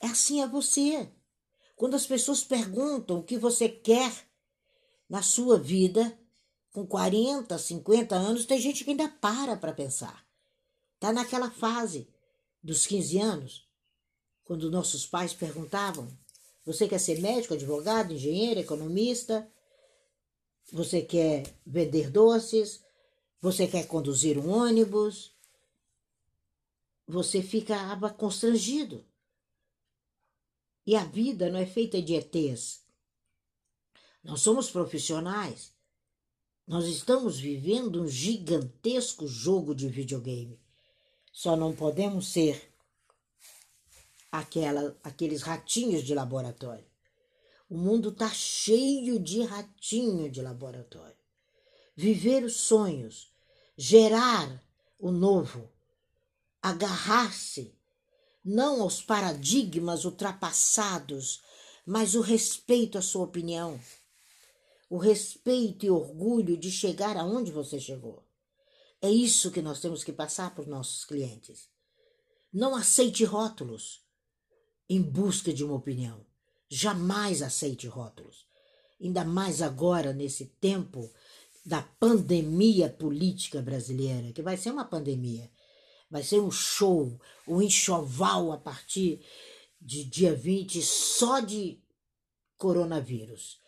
É 0.00 0.06
assim 0.06 0.42
a 0.42 0.46
você. 0.46 1.08
Quando 1.76 1.94
as 1.94 2.06
pessoas 2.06 2.44
perguntam 2.44 3.18
o 3.18 3.22
que 3.22 3.36
você 3.36 3.68
quer 3.68 4.12
na 5.08 5.22
sua 5.22 5.58
vida, 5.58 6.16
com 6.72 6.86
40, 6.86 7.56
50 7.56 8.14
anos, 8.14 8.46
tem 8.46 8.60
gente 8.60 8.84
que 8.84 8.90
ainda 8.90 9.08
para 9.08 9.56
para 9.56 9.72
pensar. 9.72 10.23
Está 11.04 11.12
naquela 11.12 11.50
fase 11.50 12.08
dos 12.62 12.86
15 12.86 13.18
anos, 13.18 13.68
quando 14.42 14.70
nossos 14.70 15.06
pais 15.06 15.34
perguntavam: 15.34 16.08
você 16.64 16.88
quer 16.88 16.98
ser 16.98 17.20
médico, 17.20 17.52
advogado, 17.52 18.14
engenheiro, 18.14 18.58
economista? 18.58 19.46
Você 20.72 21.02
quer 21.02 21.54
vender 21.66 22.10
doces? 22.10 22.82
Você 23.38 23.66
quer 23.66 23.86
conduzir 23.86 24.38
um 24.38 24.48
ônibus? 24.48 25.36
Você 27.06 27.42
ficava 27.42 28.08
constrangido. 28.08 29.04
E 30.86 30.96
a 30.96 31.04
vida 31.04 31.50
não 31.50 31.58
é 31.58 31.66
feita 31.66 32.00
de 32.00 32.14
ETs. 32.14 32.82
Nós 34.22 34.40
somos 34.40 34.70
profissionais. 34.70 35.70
Nós 36.66 36.86
estamos 36.86 37.38
vivendo 37.38 38.00
um 38.00 38.08
gigantesco 38.08 39.28
jogo 39.28 39.74
de 39.74 39.86
videogame. 39.86 40.63
Só 41.34 41.56
não 41.56 41.74
podemos 41.74 42.28
ser 42.28 42.72
aquela, 44.30 44.96
aqueles 45.02 45.42
ratinhos 45.42 46.04
de 46.04 46.14
laboratório. 46.14 46.86
O 47.68 47.76
mundo 47.76 48.10
está 48.10 48.30
cheio 48.30 49.18
de 49.18 49.42
ratinho 49.42 50.30
de 50.30 50.40
laboratório. 50.40 51.16
Viver 51.96 52.44
os 52.44 52.58
sonhos, 52.58 53.32
gerar 53.76 54.62
o 54.96 55.10
novo, 55.10 55.68
agarrar-se 56.62 57.74
não 58.44 58.80
aos 58.80 59.02
paradigmas 59.02 60.04
ultrapassados, 60.04 61.42
mas 61.84 62.14
o 62.14 62.20
respeito 62.20 62.96
à 62.96 63.02
sua 63.02 63.24
opinião, 63.24 63.80
o 64.88 64.98
respeito 64.98 65.84
e 65.84 65.90
orgulho 65.90 66.56
de 66.56 66.70
chegar 66.70 67.16
aonde 67.16 67.50
você 67.50 67.80
chegou. 67.80 68.23
É 69.04 69.10
isso 69.10 69.50
que 69.50 69.60
nós 69.60 69.80
temos 69.80 70.02
que 70.02 70.12
passar 70.12 70.54
para 70.54 70.62
os 70.62 70.68
nossos 70.68 71.04
clientes. 71.04 71.68
Não 72.52 72.74
aceite 72.74 73.24
rótulos 73.24 74.02
em 74.88 75.02
busca 75.02 75.52
de 75.52 75.62
uma 75.64 75.74
opinião. 75.74 76.24
Jamais 76.70 77.42
aceite 77.42 77.86
rótulos. 77.86 78.46
Ainda 79.00 79.24
mais 79.24 79.60
agora, 79.60 80.12
nesse 80.12 80.46
tempo 80.46 81.12
da 81.66 81.82
pandemia 81.82 82.88
política 82.88 83.60
brasileira, 83.60 84.32
que 84.32 84.42
vai 84.42 84.56
ser 84.56 84.70
uma 84.70 84.84
pandemia 84.84 85.50
Vai 86.14 86.22
ser 86.22 86.38
um 86.38 86.50
show, 86.50 87.20
um 87.44 87.60
enxoval 87.60 88.52
a 88.52 88.56
partir 88.56 89.20
de 89.80 90.04
dia 90.04 90.32
20 90.32 90.80
só 90.80 91.40
de 91.40 91.82
coronavírus. 92.56 93.60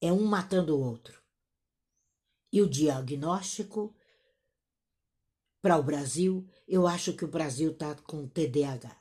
É 0.00 0.12
um 0.12 0.24
matando 0.24 0.76
o 0.76 0.80
outro. 0.80 1.20
E 2.52 2.62
o 2.62 2.68
diagnóstico 2.68 3.92
para 5.66 5.78
o 5.78 5.82
Brasil, 5.82 6.46
eu 6.68 6.86
acho 6.86 7.12
que 7.12 7.24
o 7.24 7.28
Brasil 7.28 7.72
está 7.72 7.92
com 7.96 8.28
TDAH 8.28 8.96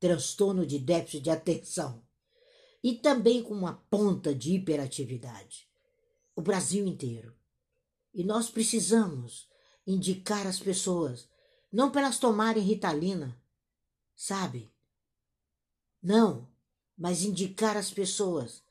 transtorno 0.00 0.64
de 0.64 0.78
déficit 0.78 1.24
de 1.24 1.28
atenção 1.28 2.02
e 2.82 2.94
também 2.94 3.42
com 3.42 3.52
uma 3.52 3.74
ponta 3.90 4.34
de 4.34 4.54
hiperatividade. 4.54 5.68
O 6.34 6.40
Brasil 6.40 6.86
inteiro. 6.86 7.34
E 8.14 8.24
nós 8.24 8.48
precisamos 8.48 9.46
indicar 9.86 10.46
as 10.46 10.58
pessoas, 10.58 11.28
não 11.70 11.90
para 11.90 12.00
elas 12.00 12.18
tomarem 12.18 12.62
ritalina, 12.62 13.38
sabe? 14.14 14.72
Não, 16.02 16.48
mas 16.96 17.22
indicar 17.22 17.76
as 17.76 17.90
pessoas 17.90 18.62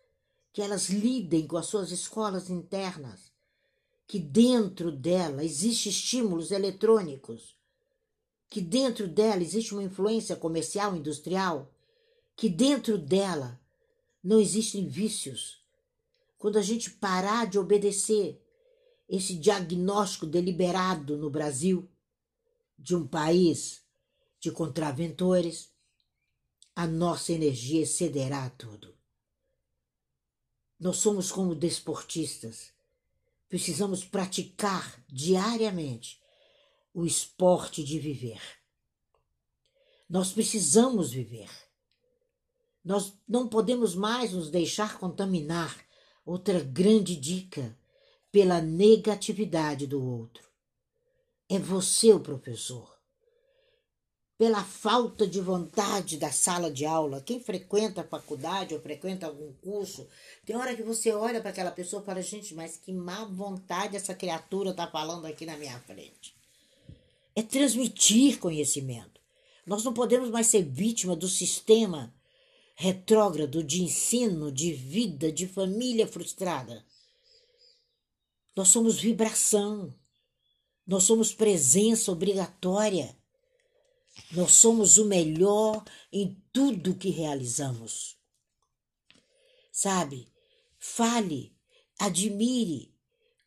que 0.52 0.64
elas 0.64 0.90
lidem 0.90 1.46
com 1.46 1.58
as 1.58 1.68
suas 1.68 1.92
escolas 1.92 2.50
internas, 2.50 3.35
que 4.08 4.20
dentro 4.20 4.92
dela 4.92 5.44
existem 5.44 5.92
estímulos 5.92 6.52
eletrônicos, 6.52 7.58
que 8.50 8.62
dentro 8.62 9.08
dela 9.08 9.42
existe 9.42 9.74
uma 9.74 9.84
influência 9.84 10.36
comercial, 10.36 10.96
industrial, 10.96 11.74
que 12.36 12.50
dentro 12.50 12.98
dela 12.98 13.60
não 14.24 14.40
existem 14.40 14.88
vícios. 14.88 15.64
Quando 16.38 16.58
a 16.58 16.62
gente 16.62 16.92
parar 16.92 17.48
de 17.48 17.58
obedecer 17.58 18.42
esse 19.08 19.36
diagnóstico 19.36 20.26
deliberado 20.26 21.18
no 21.18 21.30
Brasil 21.30 21.90
de 22.78 22.96
um 22.96 23.08
país 23.08 23.84
de 24.40 24.52
contraventores, 24.52 25.72
a 26.76 26.86
nossa 26.86 27.32
energia 27.32 27.84
excederá 27.84 28.50
tudo. 28.52 28.94
Nós 30.80 30.98
somos 30.98 31.32
como 31.32 31.56
desportistas. 31.56 32.75
Precisamos 33.48 34.04
praticar 34.04 35.04
diariamente 35.08 36.22
o 36.94 37.06
esporte 37.06 37.84
de 37.84 38.00
viver. 38.00 38.42
Nós 40.10 40.32
precisamos 40.32 41.12
viver. 41.12 41.50
Nós 42.84 43.14
não 43.28 43.48
podemos 43.48 43.96
mais 43.96 44.34
nos 44.34 44.50
deixar 44.50 44.98
contaminar. 44.98 45.84
Outra 46.26 46.60
grande 46.60 47.16
dica 47.16 47.78
pela 48.32 48.62
negatividade 48.62 49.86
do 49.86 50.04
outro. 50.04 50.44
É 51.48 51.60
você 51.60 52.12
o 52.12 52.20
professor 52.20 52.95
pela 54.38 54.64
falta 54.64 55.26
de 55.26 55.40
vontade 55.40 56.18
da 56.18 56.32
sala 56.32 56.70
de 56.70 56.86
aula. 56.86 57.22
Quem 57.22 57.40
frequenta 57.40 58.02
a 58.02 58.08
faculdade 58.08 58.74
ou 58.74 58.82
frequenta 58.82 59.26
algum 59.26 59.54
curso, 59.54 60.08
tem 60.46 60.56
hora 60.56 60.76
que 60.76 60.84
você 60.84 61.12
olha 61.14 61.40
para 61.40 61.52
aquela 61.52 61.72
pessoa 61.72 62.02
e 62.02 62.06
fala: 62.06 62.22
gente, 62.22 62.54
mas 62.54 62.78
que 62.78 62.92
má 62.92 63.26
vontade 63.26 63.96
essa 63.96 64.14
criatura 64.14 64.72
está 64.72 64.88
falando 64.88 65.26
aqui 65.26 65.46
na 65.46 65.58
minha 65.58 65.80
frente. 65.82 66.36
É 67.36 67.42
transmitir 67.42 68.40
conhecimento. 68.40 69.22
Nós 69.66 69.84
não 69.84 69.94
podemos 69.94 70.30
mais 70.30 70.48
ser 70.48 70.64
vítima 70.64 71.16
do 71.16 71.28
sistema 71.28 72.14
retrógrado 72.76 73.64
de 73.64 73.82
ensino, 73.82 74.52
de 74.52 74.74
vida, 74.74 75.32
de 75.32 75.48
família 75.48 76.06
frustrada. 76.06 76.86
Nós 78.56 78.68
somos 78.68 79.00
vibração. 79.00 79.94
Nós 80.86 81.04
somos 81.04 81.34
presença 81.34 82.12
obrigatória. 82.12 83.18
Nós 84.32 84.54
somos 84.54 84.98
o 84.98 85.06
melhor 85.06 85.84
em 86.12 86.42
tudo 86.52 86.96
que 86.96 87.10
realizamos. 87.10 88.18
Sabe? 89.72 90.32
Fale, 90.78 91.56
admire, 92.00 92.94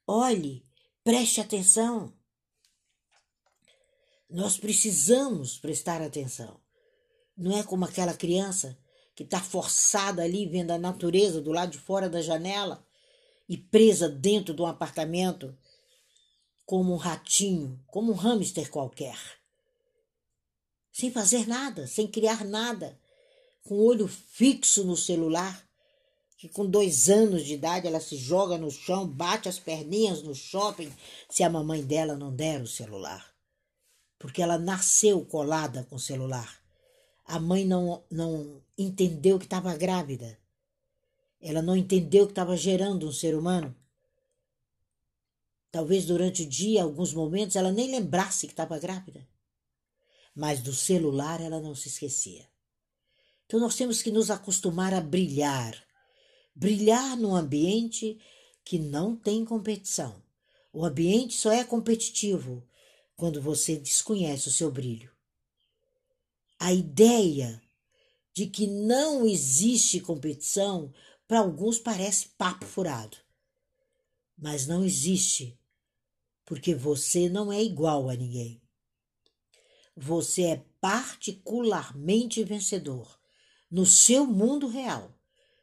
olhe, 0.06 0.66
preste 1.02 1.40
atenção. 1.40 2.12
Nós 4.28 4.58
precisamos 4.58 5.58
prestar 5.58 6.02
atenção. 6.02 6.60
Não 7.36 7.56
é 7.56 7.62
como 7.62 7.84
aquela 7.84 8.12
criança 8.12 8.78
que 9.14 9.22
está 9.22 9.40
forçada 9.40 10.22
ali 10.22 10.46
vendo 10.46 10.70
a 10.70 10.78
natureza 10.78 11.40
do 11.40 11.50
lado 11.50 11.72
de 11.72 11.78
fora 11.78 12.10
da 12.10 12.20
janela 12.20 12.86
e 13.48 13.56
presa 13.56 14.08
dentro 14.08 14.54
de 14.54 14.60
um 14.60 14.66
apartamento 14.66 15.56
como 16.66 16.92
um 16.92 16.96
ratinho, 16.96 17.82
como 17.86 18.12
um 18.12 18.16
hamster 18.16 18.70
qualquer 18.70 19.37
sem 20.98 21.12
fazer 21.12 21.46
nada, 21.46 21.86
sem 21.86 22.08
criar 22.08 22.44
nada, 22.44 22.98
com 23.62 23.76
o 23.76 23.84
olho 23.84 24.08
fixo 24.08 24.82
no 24.82 24.96
celular, 24.96 25.64
que 26.36 26.48
com 26.48 26.66
dois 26.66 27.08
anos 27.08 27.44
de 27.44 27.54
idade 27.54 27.86
ela 27.86 28.00
se 28.00 28.16
joga 28.16 28.58
no 28.58 28.68
chão, 28.68 29.06
bate 29.06 29.48
as 29.48 29.60
perninhas 29.60 30.24
no 30.24 30.34
shopping 30.34 30.92
se 31.30 31.44
a 31.44 31.50
mamãe 31.50 31.84
dela 31.84 32.16
não 32.16 32.34
der 32.34 32.60
o 32.60 32.66
celular. 32.66 33.32
Porque 34.18 34.42
ela 34.42 34.58
nasceu 34.58 35.24
colada 35.24 35.84
com 35.84 35.94
o 35.94 36.00
celular. 36.00 36.60
A 37.24 37.38
mãe 37.38 37.64
não, 37.64 38.02
não 38.10 38.60
entendeu 38.76 39.38
que 39.38 39.44
estava 39.44 39.76
grávida. 39.76 40.36
Ela 41.40 41.62
não 41.62 41.76
entendeu 41.76 42.26
que 42.26 42.32
estava 42.32 42.56
gerando 42.56 43.06
um 43.06 43.12
ser 43.12 43.36
humano. 43.36 43.72
Talvez 45.70 46.06
durante 46.06 46.42
o 46.42 46.48
dia, 46.48 46.82
alguns 46.82 47.14
momentos, 47.14 47.54
ela 47.54 47.70
nem 47.70 47.88
lembrasse 47.88 48.48
que 48.48 48.52
estava 48.52 48.80
grávida 48.80 49.27
mas 50.38 50.62
do 50.62 50.72
celular 50.72 51.40
ela 51.40 51.60
não 51.60 51.74
se 51.74 51.88
esquecia. 51.88 52.48
Então 53.44 53.58
nós 53.58 53.74
temos 53.74 54.00
que 54.00 54.12
nos 54.12 54.30
acostumar 54.30 54.94
a 54.94 55.00
brilhar, 55.00 55.76
brilhar 56.54 57.16
num 57.16 57.34
ambiente 57.34 58.20
que 58.64 58.78
não 58.78 59.16
tem 59.16 59.44
competição. 59.44 60.22
O 60.72 60.84
ambiente 60.84 61.34
só 61.34 61.50
é 61.50 61.64
competitivo 61.64 62.64
quando 63.16 63.42
você 63.42 63.74
desconhece 63.74 64.46
o 64.46 64.52
seu 64.52 64.70
brilho. 64.70 65.10
A 66.56 66.72
ideia 66.72 67.60
de 68.32 68.46
que 68.46 68.68
não 68.68 69.26
existe 69.26 69.98
competição 69.98 70.94
para 71.26 71.40
alguns 71.40 71.80
parece 71.80 72.28
papo 72.38 72.64
furado. 72.64 73.16
Mas 74.36 74.68
não 74.68 74.84
existe, 74.84 75.58
porque 76.44 76.76
você 76.76 77.28
não 77.28 77.52
é 77.52 77.60
igual 77.60 78.08
a 78.08 78.14
ninguém. 78.14 78.62
Você 80.00 80.42
é 80.42 80.64
particularmente 80.80 82.44
vencedor 82.44 83.18
no 83.68 83.84
seu 83.84 84.24
mundo 84.24 84.68
real, 84.68 85.12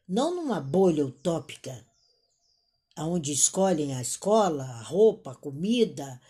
não 0.06 0.36
numa 0.36 0.60
bolha 0.60 1.06
utópica, 1.06 1.88
onde 2.98 3.32
escolhem 3.32 3.96
a 3.96 4.02
escola, 4.02 4.66
a 4.66 4.82
roupa, 4.82 5.32
a 5.32 5.36
comida, 5.36 6.22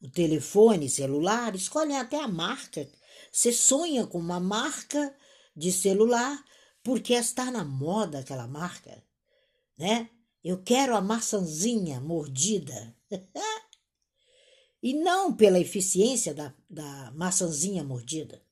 o 0.00 0.08
telefone 0.08 0.88
celular, 0.88 1.54
escolhem 1.54 1.98
até 1.98 2.18
a 2.18 2.26
marca. 2.26 2.90
Você 3.30 3.52
sonha 3.52 4.06
com 4.06 4.18
uma 4.18 4.40
marca 4.40 5.14
de 5.54 5.70
celular 5.70 6.42
porque 6.82 7.12
está 7.12 7.50
na 7.50 7.62
moda 7.62 8.20
aquela 8.20 8.48
marca, 8.48 9.04
né? 9.76 10.08
Eu 10.42 10.62
quero 10.62 10.96
a 10.96 11.02
maçãzinha 11.02 12.00
mordida. 12.00 12.96
e 14.82 14.94
não 14.94 15.34
pela 15.34 15.60
eficiência 15.60 16.32
da, 16.34 16.54
da 16.68 17.10
maçãzinha 17.12 17.84
mordida. 17.84 18.42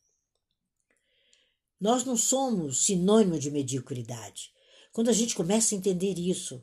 Nós 1.81 2.05
não 2.05 2.17
somos 2.17 2.85
sinônimo 2.85 3.39
de 3.39 3.51
mediocridade. 3.51 4.53
Quando 4.93 5.09
a 5.09 5.13
gente 5.13 5.35
começa 5.35 5.75
a 5.75 5.79
entender 5.79 6.19
isso, 6.19 6.63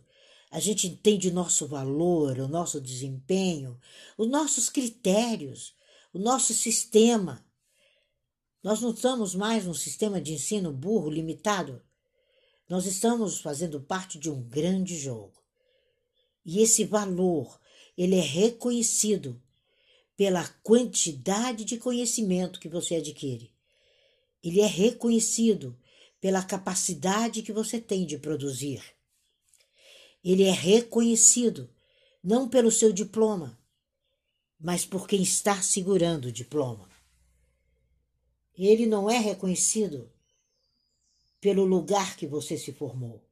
a 0.51 0.59
gente 0.59 0.87
entende 0.87 1.31
nosso 1.31 1.67
valor, 1.67 2.37
o 2.39 2.47
nosso 2.47 2.79
desempenho, 2.79 3.79
os 4.17 4.27
nossos 4.27 4.69
critérios, 4.69 5.73
o 6.13 6.19
nosso 6.19 6.53
sistema. 6.53 7.45
Nós 8.61 8.81
não 8.81 8.91
estamos 8.91 9.35
mais 9.35 9.65
num 9.65 9.73
sistema 9.73 10.19
de 10.19 10.33
ensino 10.33 10.71
burro, 10.71 11.09
limitado. 11.09 11.81
Nós 12.67 12.85
estamos 12.85 13.39
fazendo 13.39 13.79
parte 13.81 14.19
de 14.19 14.29
um 14.29 14.41
grande 14.41 14.97
jogo. 14.97 15.43
E 16.45 16.61
esse 16.61 16.83
valor, 16.83 17.59
ele 17.97 18.15
é 18.15 18.21
reconhecido 18.21 19.41
pela 20.15 20.47
quantidade 20.63 21.65
de 21.65 21.77
conhecimento 21.77 22.59
que 22.59 22.69
você 22.69 22.95
adquire. 22.95 23.51
Ele 24.43 24.61
é 24.61 24.67
reconhecido 24.67 25.77
pela 26.21 26.43
capacidade 26.43 27.41
que 27.41 27.51
você 27.51 27.79
tem 27.79 28.05
de 28.05 28.17
produzir. 28.17 28.83
Ele 30.23 30.43
é 30.43 30.51
reconhecido 30.51 31.69
não 32.23 32.49
pelo 32.49 32.71
seu 32.71 32.91
diploma, 32.91 33.59
mas 34.59 34.85
por 34.85 35.07
quem 35.07 35.21
está 35.21 35.61
segurando 35.61 36.25
o 36.25 36.31
diploma. 36.31 36.89
Ele 38.57 38.85
não 38.85 39.09
é 39.09 39.17
reconhecido 39.17 40.11
pelo 41.41 41.65
lugar 41.65 42.15
que 42.15 42.25
você 42.25 42.57
se 42.57 42.71
formou. 42.71 43.23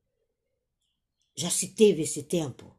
Já 1.35 1.49
se 1.49 1.69
teve 1.69 2.03
esse 2.03 2.21
tempo. 2.21 2.75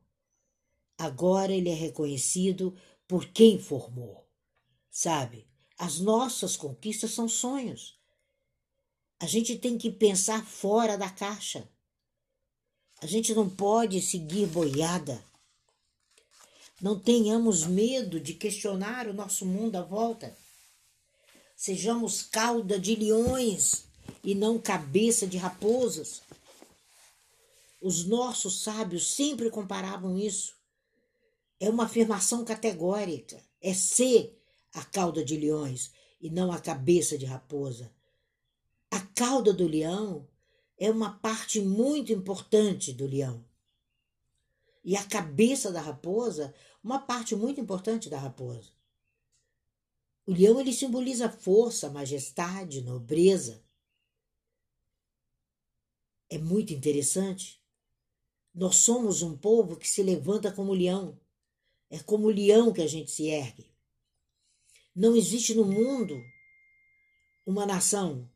Agora 0.96 1.52
ele 1.52 1.70
é 1.70 1.74
reconhecido 1.74 2.76
por 3.14 3.26
quem 3.26 3.60
formou. 3.60 4.28
Sabe? 4.90 5.46
As 5.78 6.00
nossas 6.00 6.56
conquistas 6.56 7.12
são 7.12 7.28
sonhos. 7.28 7.96
A 9.20 9.26
gente 9.26 9.56
tem 9.56 9.78
que 9.78 9.88
pensar 9.88 10.44
fora 10.44 10.98
da 10.98 11.08
caixa. 11.08 11.70
A 13.00 13.06
gente 13.06 13.32
não 13.32 13.48
pode 13.48 14.02
seguir 14.02 14.48
boiada. 14.48 15.24
Não 16.82 16.98
tenhamos 16.98 17.64
medo 17.64 18.18
de 18.18 18.34
questionar 18.34 19.06
o 19.06 19.14
nosso 19.14 19.46
mundo 19.46 19.76
à 19.76 19.82
volta. 19.82 20.36
Sejamos 21.54 22.20
cauda 22.20 22.80
de 22.80 22.96
leões 22.96 23.84
e 24.24 24.34
não 24.34 24.58
cabeça 24.58 25.24
de 25.24 25.36
raposas. 25.36 26.20
Os 27.80 28.04
nossos 28.06 28.64
sábios 28.64 29.06
sempre 29.14 29.50
comparavam 29.50 30.18
isso 30.18 30.63
é 31.60 31.68
uma 31.68 31.84
afirmação 31.84 32.44
categórica. 32.44 33.42
É 33.60 33.72
ser 33.72 34.38
a 34.72 34.84
cauda 34.84 35.24
de 35.24 35.36
leões 35.36 35.92
e 36.20 36.30
não 36.30 36.52
a 36.52 36.60
cabeça 36.60 37.16
de 37.16 37.24
raposa. 37.24 37.92
A 38.90 39.00
cauda 39.00 39.52
do 39.52 39.66
leão 39.66 40.28
é 40.76 40.90
uma 40.90 41.18
parte 41.18 41.60
muito 41.60 42.12
importante 42.12 42.92
do 42.92 43.06
leão. 43.06 43.44
E 44.84 44.96
a 44.96 45.04
cabeça 45.04 45.72
da 45.72 45.80
raposa, 45.80 46.54
uma 46.82 46.98
parte 46.98 47.34
muito 47.34 47.60
importante 47.60 48.10
da 48.10 48.18
raposa. 48.18 48.70
O 50.26 50.32
leão 50.32 50.60
ele 50.60 50.72
simboliza 50.72 51.30
força, 51.30 51.90
majestade, 51.90 52.80
nobreza. 52.82 53.62
É 56.28 56.38
muito 56.38 56.72
interessante. 56.72 57.62
Nós 58.54 58.76
somos 58.76 59.22
um 59.22 59.36
povo 59.36 59.76
que 59.76 59.88
se 59.88 60.02
levanta 60.02 60.52
como 60.52 60.72
leão. 60.72 61.18
É 61.90 61.98
como 62.00 62.26
o 62.26 62.30
leão 62.30 62.72
que 62.72 62.82
a 62.82 62.86
gente 62.86 63.10
se 63.10 63.28
ergue. 63.28 63.70
Não 64.94 65.16
existe 65.16 65.54
no 65.54 65.64
mundo 65.64 66.22
uma 67.46 67.66
nação 67.66 68.28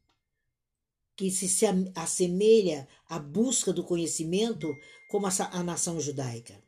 que 1.17 1.31
se 1.31 1.65
assemelha 1.95 2.87
à 3.09 3.19
busca 3.19 3.73
do 3.73 3.83
conhecimento 3.83 4.73
como 5.09 5.27
a 5.27 5.63
nação 5.63 6.01
judaica. 6.01 6.63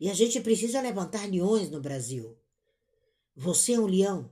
E 0.00 0.08
a 0.08 0.14
gente 0.14 0.40
precisa 0.40 0.80
levantar 0.80 1.28
leões 1.28 1.70
no 1.70 1.80
Brasil. 1.80 2.38
Você 3.36 3.72
é 3.72 3.80
um 3.80 3.86
leão. 3.86 4.30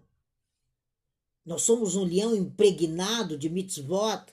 Nós 1.45 1.63
somos 1.63 1.97
um 1.97 2.05
leão 2.05 2.37
impregnado 2.37 3.37
de 3.37 3.51
mitzvot, 3.51 4.25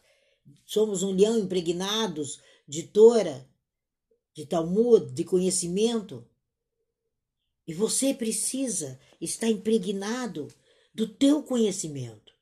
somos 0.65 1.01
um 1.01 1.11
leão 1.11 1.37
impregnados 1.37 2.39
de 2.67 2.83
Torah, 2.83 3.45
de 4.33 4.45
Talmud, 4.45 5.11
de 5.11 5.23
conhecimento. 5.23 6.25
E 7.69 7.73
você 7.73 8.15
precisa 8.15 8.99
estar 9.21 9.47
impregnado 9.47 10.47
do 10.91 11.07
teu 11.07 11.43
conhecimento. 11.43 12.33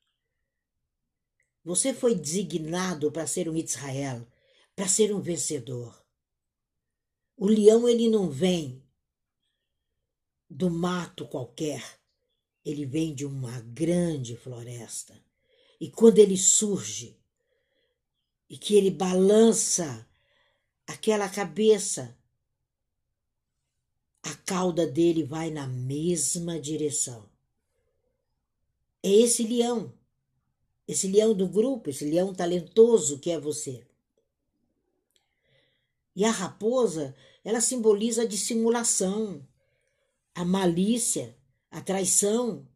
Você 1.62 1.92
foi 1.92 2.14
designado 2.14 3.12
para 3.12 3.26
ser 3.26 3.46
um 3.46 3.54
Israel, 3.54 4.26
para 4.74 4.88
ser 4.88 5.14
um 5.14 5.20
vencedor. 5.20 6.02
O 7.36 7.46
leão 7.46 7.86
ele 7.86 8.08
não 8.08 8.30
vem 8.30 8.82
do 10.48 10.70
mato 10.70 11.28
qualquer, 11.28 12.00
ele 12.64 12.86
vem 12.86 13.14
de 13.14 13.26
uma 13.26 13.60
grande 13.60 14.34
floresta. 14.34 15.22
E 15.78 15.90
quando 15.90 16.20
ele 16.20 16.38
surge 16.38 17.20
e 18.48 18.56
que 18.56 18.74
ele 18.74 18.90
balança 18.90 20.08
aquela 20.86 21.28
cabeça, 21.28 22.17
a 24.28 24.36
cauda 24.36 24.86
dele 24.86 25.24
vai 25.24 25.50
na 25.50 25.66
mesma 25.66 26.60
direção. 26.60 27.28
É 29.02 29.10
esse 29.10 29.42
leão 29.42 29.92
esse 30.88 31.06
leão 31.06 31.34
do 31.34 31.46
grupo, 31.46 31.90
esse 31.90 32.06
leão 32.06 32.34
talentoso 32.34 33.18
que 33.18 33.30
é 33.30 33.38
você. 33.38 33.86
E 36.16 36.24
a 36.24 36.30
raposa, 36.30 37.14
ela 37.44 37.60
simboliza 37.60 38.22
a 38.22 38.26
dissimulação, 38.26 39.46
a 40.34 40.46
malícia, 40.46 41.36
a 41.70 41.82
traição. 41.82 42.66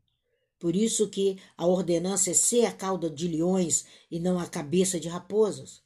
Por 0.58 0.76
isso 0.76 1.08
que 1.08 1.40
a 1.56 1.66
ordenança 1.66 2.30
é 2.30 2.34
ser 2.34 2.66
a 2.66 2.72
cauda 2.72 3.08
de 3.08 3.26
leões 3.26 3.86
e 4.10 4.20
não 4.20 4.38
a 4.38 4.46
cabeça 4.46 5.00
de 5.00 5.08
raposas. 5.08 5.82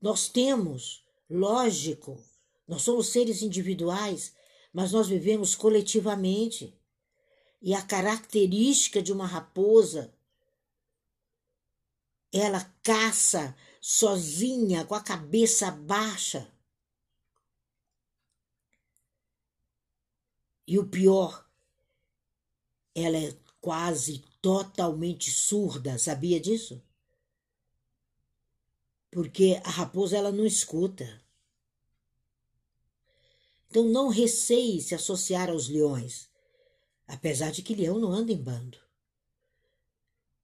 Nós 0.00 0.28
temos, 0.28 1.04
lógico, 1.28 2.22
nós 2.66 2.82
somos 2.82 3.08
seres 3.08 3.42
individuais, 3.42 4.34
mas 4.72 4.92
nós 4.92 5.08
vivemos 5.08 5.54
coletivamente. 5.54 6.76
E 7.62 7.74
a 7.74 7.82
característica 7.82 9.02
de 9.02 9.12
uma 9.12 9.26
raposa, 9.26 10.12
ela 12.32 12.64
caça 12.82 13.56
sozinha, 13.80 14.84
com 14.84 14.94
a 14.94 15.02
cabeça 15.02 15.70
baixa. 15.70 16.52
E 20.66 20.78
o 20.78 20.86
pior, 20.88 21.48
ela 22.94 23.16
é 23.16 23.36
quase 23.60 24.24
totalmente 24.42 25.30
surda, 25.30 25.98
sabia 25.98 26.40
disso? 26.40 26.82
Porque 29.10 29.60
a 29.64 29.70
raposa 29.70 30.16
ela 30.16 30.32
não 30.32 30.44
escuta. 30.44 31.24
Então 33.68 33.84
não 33.84 34.08
receie 34.08 34.80
se 34.80 34.94
associar 34.94 35.50
aos 35.50 35.68
leões 35.68 36.28
apesar 37.06 37.52
de 37.52 37.62
que 37.62 37.74
leão 37.74 37.98
não 37.98 38.10
anda 38.10 38.32
em 38.32 38.42
bando. 38.42 38.78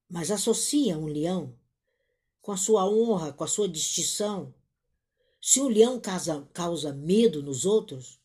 Mas 0.08 0.30
associa 0.30 0.96
um 0.96 1.06
leão 1.06 1.58
com 2.40 2.52
a 2.52 2.56
sua 2.56 2.88
honra, 2.88 3.32
com 3.32 3.44
a 3.44 3.48
sua 3.48 3.68
distinção. 3.68 4.54
Se 5.40 5.60
um 5.60 5.68
leão 5.68 5.98
causa, 5.98 6.48
causa 6.52 6.92
medo 6.92 7.42
nos 7.42 7.64
outros, 7.64 8.20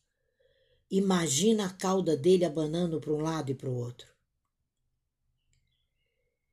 imagina 0.90 1.66
a 1.66 1.72
cauda 1.72 2.16
dele 2.16 2.44
abanando 2.44 3.00
para 3.00 3.12
um 3.12 3.20
lado 3.20 3.50
e 3.50 3.54
para 3.54 3.70
o 3.70 3.76
outro. 3.76 4.06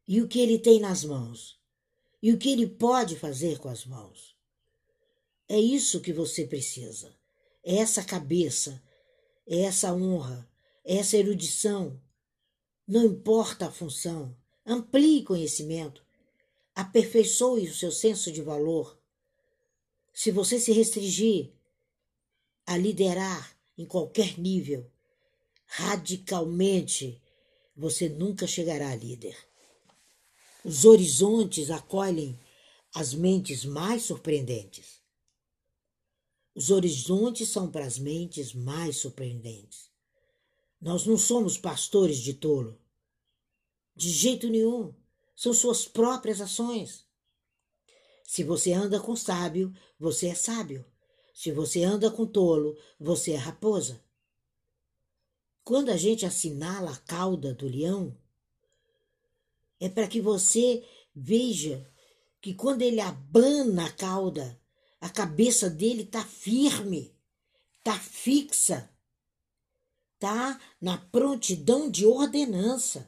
E 0.07 0.21
o 0.21 0.27
que 0.27 0.39
ele 0.39 0.59
tem 0.59 0.79
nas 0.79 1.03
mãos? 1.03 1.59
E 2.21 2.31
o 2.31 2.37
que 2.37 2.49
ele 2.49 2.67
pode 2.67 3.15
fazer 3.15 3.59
com 3.59 3.69
as 3.69 3.85
mãos? 3.85 4.35
É 5.47 5.59
isso 5.59 6.01
que 6.01 6.13
você 6.13 6.45
precisa. 6.45 7.15
Essa 7.67 8.03
cabeça, 8.03 8.79
essa 9.47 9.91
honra, 9.91 10.47
essa 10.83 11.17
erudição. 11.17 11.99
Não 12.87 13.03
importa 13.05 13.65
a 13.65 13.71
função, 13.71 14.37
amplie 14.63 15.23
conhecimento, 15.23 16.05
aperfeiçoe 16.75 17.67
o 17.67 17.73
seu 17.73 17.91
senso 17.91 18.31
de 18.31 18.43
valor. 18.43 18.95
Se 20.13 20.29
você 20.29 20.59
se 20.59 20.71
restringir 20.71 21.51
a 22.67 22.77
liderar 22.77 23.57
em 23.75 23.85
qualquer 23.85 24.37
nível, 24.37 24.85
radicalmente, 25.65 27.19
você 27.75 28.07
nunca 28.07 28.45
chegará 28.45 28.91
a 28.91 28.95
líder. 28.95 29.35
Os 30.63 30.85
horizontes 30.85 31.71
acolhem 31.71 32.39
as 32.93 33.13
mentes 33.13 33.65
mais 33.65 34.03
surpreendentes. 34.03 34.94
Os 36.55 36.71
horizontes 36.71 37.49
são 37.49 37.69
para 37.69 37.85
as 37.85 37.99
mentes 37.99 38.53
mais 38.53 38.95
surpreendentes. 38.95 39.91
Nós 40.79 41.05
não 41.05 41.17
somos 41.17 41.57
pastores 41.57 42.17
de 42.17 42.33
tolo. 42.33 42.79
De 43.93 44.09
jeito 44.09 44.47
nenhum. 44.49 44.93
São 45.35 45.53
suas 45.53 45.85
próprias 45.85 46.39
ações. 46.39 47.05
Se 48.23 48.41
você 48.41 48.71
anda 48.71 49.01
com 49.01 49.17
sábio, 49.17 49.75
você 49.99 50.27
é 50.27 50.35
sábio. 50.35 50.85
Se 51.33 51.51
você 51.51 51.83
anda 51.83 52.09
com 52.09 52.25
tolo, 52.25 52.77
você 52.97 53.31
é 53.31 53.35
raposa. 53.35 54.01
Quando 55.61 55.89
a 55.89 55.97
gente 55.97 56.25
assinala 56.25 56.91
a 56.91 56.97
cauda 56.97 57.53
do 57.53 57.67
leão, 57.67 58.15
é 59.77 59.89
para 59.89 60.07
que 60.07 60.21
você 60.21 60.87
veja 61.13 61.85
que 62.39 62.53
quando 62.53 62.81
ele 62.81 63.01
abana 63.01 63.87
a 63.87 63.91
cauda, 63.91 64.57
a 65.05 65.09
cabeça 65.11 65.69
dele 65.69 66.01
está 66.01 66.25
firme, 66.25 67.15
está 67.77 67.95
está 67.95 68.89
está 70.15 70.59
na 70.81 70.97
prontidão 70.97 71.91
de 71.91 72.07
ordenança. 72.07 73.07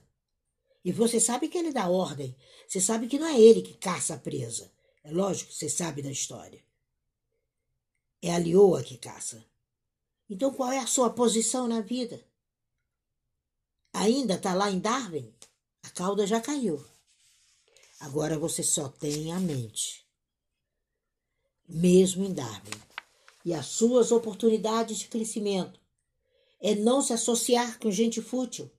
E 0.86 0.92
você 0.92 1.20
sabe 1.20 1.50
que 1.50 1.58
ele 1.58 1.74
dá 1.74 1.90
ordem. 1.90 2.38
Você 2.68 2.80
sabe 2.80 3.08
que 3.08 3.18
não 3.18 3.26
é 3.26 3.42
ele 3.42 3.64
que 3.64 3.74
caça 3.74 4.14
a 4.14 4.20
presa. 4.20 4.72
É 5.04 5.12
lógico, 5.12 5.52
você 5.52 5.68
sabe 5.68 6.04
da 6.04 6.12
história. 6.12 6.64
É 8.22 8.32
a 8.32 8.38
leoa 8.38 8.84
que 8.84 9.00
caça. 9.00 9.44
Então 10.30 10.54
qual 10.54 10.72
é 10.72 10.78
a 10.78 10.86
sua 10.86 11.10
posição 11.10 11.68
na 11.68 11.82
vida? 11.82 12.24
Ainda 13.92 14.36
está 14.36 14.54
lá 14.54 14.70
em 14.70 14.78
Darwin? 14.80 15.34
A 15.82 15.90
cauda 15.90 16.28
já 16.28 16.40
caiu. 16.40 16.86
Agora 18.00 18.38
você 18.38 18.62
só 18.62 18.88
tem 18.88 19.34
a 19.34 19.40
mente. 19.40 20.07
Mesmo 21.67 22.23
em 22.23 22.34
Darwin. 22.34 22.71
E 23.43 23.53
as 23.53 23.65
suas 23.65 24.12
oportunidades 24.12 24.99
de 24.99 25.08
crescimento 25.08 25.80
é 26.60 26.75
não 26.75 27.01
se 27.01 27.13
associar 27.13 27.80
com 27.80 27.91
gente 27.91 28.21
fútil, 28.21 28.71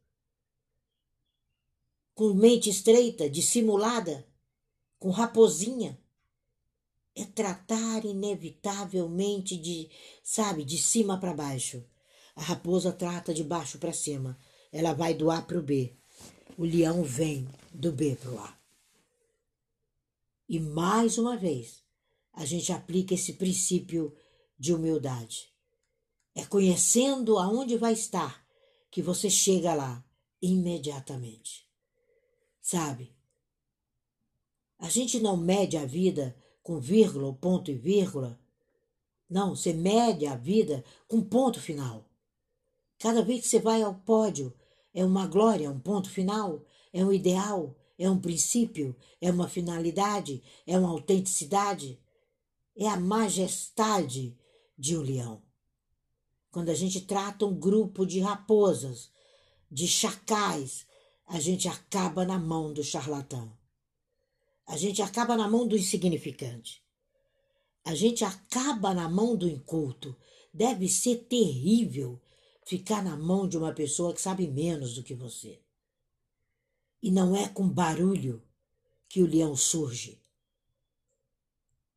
com 2.14 2.34
mente 2.34 2.68
estreita, 2.68 3.30
dissimulada, 3.30 4.26
com 4.98 5.10
raposinha. 5.10 5.98
É 7.14 7.24
tratar 7.24 8.04
inevitavelmente 8.04 9.56
de, 9.56 9.90
sabe, 10.22 10.64
de 10.64 10.78
cima 10.78 11.18
para 11.18 11.34
baixo. 11.34 11.84
A 12.34 12.42
raposa 12.42 12.92
trata 12.92 13.34
de 13.34 13.42
baixo 13.42 13.78
para 13.78 13.92
cima. 13.92 14.38
Ela 14.70 14.92
vai 14.92 15.14
do 15.14 15.30
A 15.30 15.42
para 15.42 15.58
o 15.58 15.62
B. 15.62 15.96
O 16.56 16.64
leão 16.64 17.02
vem 17.02 17.48
do 17.72 17.90
B 17.90 18.16
para 18.16 18.30
o 18.30 18.38
A. 18.38 18.58
E 20.48 20.60
mais 20.60 21.18
uma 21.18 21.36
vez, 21.36 21.82
a 22.38 22.44
gente 22.44 22.72
aplica 22.72 23.14
esse 23.14 23.32
princípio 23.32 24.16
de 24.56 24.72
humildade. 24.72 25.52
É 26.36 26.46
conhecendo 26.46 27.36
aonde 27.36 27.76
vai 27.76 27.92
estar 27.92 28.46
que 28.92 29.02
você 29.02 29.28
chega 29.28 29.74
lá 29.74 30.04
imediatamente. 30.40 31.68
Sabe? 32.62 33.12
A 34.78 34.88
gente 34.88 35.18
não 35.18 35.36
mede 35.36 35.76
a 35.76 35.84
vida 35.84 36.36
com 36.62 36.78
vírgula, 36.78 37.34
ponto 37.34 37.72
e 37.72 37.74
vírgula. 37.74 38.38
Não, 39.28 39.56
você 39.56 39.72
mede 39.72 40.24
a 40.24 40.36
vida 40.36 40.84
com 41.08 41.20
ponto 41.20 41.60
final. 41.60 42.08
Cada 43.00 43.20
vez 43.20 43.42
que 43.42 43.48
você 43.48 43.58
vai 43.58 43.82
ao 43.82 43.96
pódio, 43.96 44.54
é 44.94 45.04
uma 45.04 45.26
glória, 45.26 45.66
é 45.66 45.70
um 45.70 45.80
ponto 45.80 46.08
final, 46.08 46.64
é 46.92 47.04
um 47.04 47.12
ideal, 47.12 47.74
é 47.98 48.08
um 48.08 48.20
princípio, 48.20 48.94
é 49.20 49.28
uma 49.28 49.48
finalidade, 49.48 50.40
é 50.64 50.78
uma 50.78 50.90
autenticidade, 50.90 51.98
é 52.78 52.88
a 52.88 52.98
majestade 52.98 54.36
de 54.78 54.96
um 54.96 55.02
leão 55.02 55.42
quando 56.50 56.70
a 56.70 56.74
gente 56.74 57.00
trata 57.02 57.46
um 57.46 57.54
grupo 57.54 58.06
de 58.06 58.20
raposas, 58.20 59.10
de 59.70 59.86
chacais, 59.86 60.86
a 61.26 61.38
gente 61.38 61.68
acaba 61.68 62.24
na 62.24 62.38
mão 62.38 62.72
do 62.72 62.82
charlatão. 62.82 63.56
A 64.66 64.76
gente 64.76 65.02
acaba 65.02 65.36
na 65.36 65.48
mão 65.48 65.66
do 65.66 65.76
insignificante. 65.76 66.82
A 67.84 67.94
gente 67.94 68.24
acaba 68.24 68.92
na 68.92 69.08
mão 69.08 69.36
do 69.36 69.48
inculto. 69.48 70.16
Deve 70.52 70.88
ser 70.88 71.26
terrível 71.28 72.20
ficar 72.66 73.02
na 73.02 73.16
mão 73.16 73.46
de 73.46 73.56
uma 73.56 73.72
pessoa 73.72 74.12
que 74.12 74.20
sabe 74.20 74.46
menos 74.46 74.94
do 74.94 75.02
que 75.02 75.14
você. 75.14 75.60
E 77.02 77.10
não 77.10 77.36
é 77.36 77.48
com 77.48 77.68
barulho 77.68 78.42
que 79.08 79.22
o 79.22 79.26
leão 79.26 79.54
surge. 79.54 80.20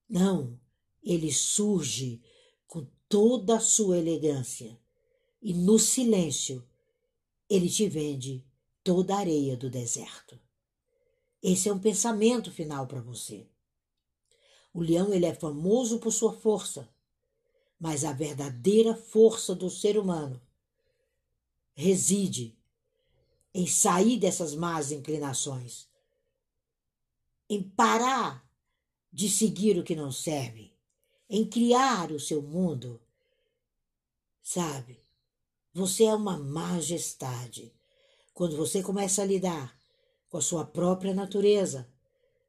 Não, 0.07 0.59
ele 1.03 1.31
surge 1.31 2.21
com 2.67 2.87
toda 3.07 3.57
a 3.57 3.59
sua 3.59 3.97
elegância. 3.97 4.79
E 5.41 5.53
no 5.53 5.79
silêncio, 5.79 6.67
ele 7.49 7.69
te 7.69 7.87
vende 7.87 8.45
toda 8.83 9.15
a 9.15 9.19
areia 9.19 9.57
do 9.57 9.69
deserto. 9.69 10.39
Esse 11.41 11.69
é 11.69 11.73
um 11.73 11.79
pensamento 11.79 12.51
final 12.51 12.87
para 12.87 13.01
você. 13.01 13.47
O 14.73 14.81
leão 14.81 15.13
ele 15.13 15.25
é 15.25 15.33
famoso 15.33 15.99
por 15.99 16.11
sua 16.11 16.33
força, 16.33 16.87
mas 17.79 18.05
a 18.05 18.13
verdadeira 18.13 18.95
força 18.95 19.55
do 19.55 19.69
ser 19.69 19.97
humano 19.97 20.41
reside 21.73 22.57
em 23.53 23.67
sair 23.67 24.17
dessas 24.17 24.55
más 24.55 24.91
inclinações, 24.91 25.89
em 27.49 27.61
parar 27.61 28.47
de 29.11 29.29
seguir 29.29 29.77
o 29.77 29.83
que 29.83 29.95
não 29.95 30.11
serve, 30.11 30.70
em 31.33 31.45
criar 31.45 32.11
o 32.11 32.19
seu 32.19 32.41
mundo. 32.41 32.99
Sabe, 34.41 34.99
você 35.73 36.03
é 36.03 36.13
uma 36.13 36.37
majestade 36.37 37.73
quando 38.33 38.57
você 38.57 38.83
começa 38.83 39.21
a 39.21 39.25
lidar 39.25 39.73
com 40.27 40.37
a 40.37 40.41
sua 40.41 40.65
própria 40.65 41.13
natureza, 41.13 41.89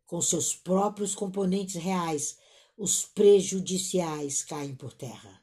com 0.05 0.21
seus 0.21 0.57
próprios 0.57 1.15
componentes 1.15 1.77
reais, 1.77 2.39
os 2.77 3.05
prejudiciais 3.05 4.43
caem 4.43 4.75
por 4.75 4.93
terra. 4.93 5.41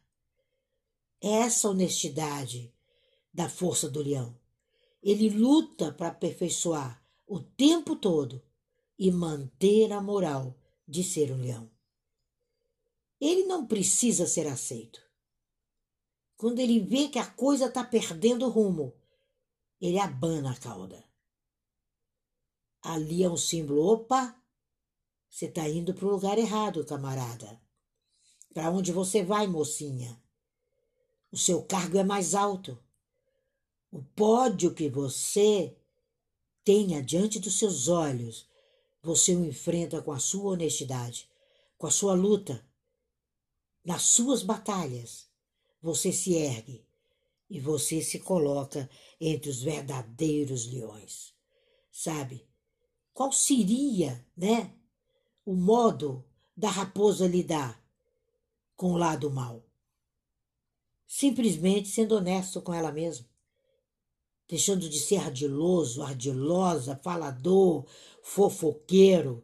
É 1.21 1.29
essa 1.29 1.69
honestidade 1.69 2.73
da 3.33 3.47
força 3.47 3.89
do 3.89 4.01
leão. 4.01 4.37
Ele 5.01 5.29
luta 5.29 5.93
para 5.93 6.09
aperfeiçoar 6.09 7.01
o 7.25 7.39
tempo 7.39 7.95
todo 7.95 8.43
e 8.97 9.09
manter 9.09 9.93
a 9.93 10.01
moral 10.01 10.53
de 10.85 11.05
ser 11.05 11.31
um 11.31 11.37
leão. 11.37 11.78
Ele 13.19 13.43
não 13.43 13.65
precisa 13.65 14.25
ser 14.25 14.47
aceito. 14.47 15.01
Quando 16.37 16.59
ele 16.59 16.79
vê 16.79 17.09
que 17.09 17.19
a 17.19 17.25
coisa 17.25 17.65
está 17.65 17.83
perdendo 17.83 18.47
rumo, 18.47 18.93
ele 19.81 19.99
abana 19.99 20.51
a 20.51 20.55
cauda. 20.55 21.03
Ali 22.81 23.23
é 23.23 23.29
um 23.29 23.37
símbolo. 23.37 23.85
Opa! 23.85 24.35
Você 25.29 25.45
está 25.45 25.67
indo 25.67 25.93
para 25.93 26.05
o 26.05 26.11
lugar 26.11 26.37
errado, 26.37 26.85
camarada. 26.85 27.61
Para 28.53 28.71
onde 28.71 28.91
você 28.91 29.23
vai, 29.23 29.47
mocinha? 29.47 30.21
O 31.31 31.37
seu 31.37 31.61
cargo 31.61 31.97
é 31.97 32.03
mais 32.03 32.33
alto. 32.33 32.81
O 33.91 34.01
pódio 34.01 34.73
que 34.73 34.89
você 34.89 35.75
tenha 36.63 37.01
diante 37.01 37.39
dos 37.39 37.57
seus 37.57 37.87
olhos, 37.87 38.47
você 39.01 39.35
o 39.35 39.45
enfrenta 39.45 40.01
com 40.01 40.11
a 40.11 40.19
sua 40.19 40.53
honestidade, 40.53 41.29
com 41.77 41.87
a 41.87 41.91
sua 41.91 42.13
luta. 42.13 42.65
Nas 43.89 44.03
suas 44.03 44.43
batalhas, 44.43 45.25
você 45.81 46.11
se 46.11 46.35
ergue 46.35 46.85
e 47.49 47.59
você 47.59 48.03
se 48.03 48.19
coloca 48.19 48.87
entre 49.19 49.49
os 49.49 49.63
verdadeiros 49.63 50.71
leões. 50.71 51.33
Sabe? 51.91 52.47
Qual 53.11 53.31
seria, 53.31 54.23
né, 54.37 54.75
o 55.43 55.55
modo 55.55 56.23
da 56.55 56.69
raposa 56.69 57.27
lidar 57.27 57.83
com 58.75 58.93
o 58.93 58.97
lado 58.97 59.31
mal? 59.31 59.65
Simplesmente 61.07 61.89
sendo 61.89 62.15
honesto 62.15 62.61
com 62.61 62.71
ela 62.71 62.91
mesma. 62.91 63.27
Deixando 64.47 64.87
de 64.87 64.99
ser 64.99 65.17
ardiloso, 65.17 66.03
ardilosa, 66.03 66.95
falador, 66.95 67.87
fofoqueiro, 68.21 69.43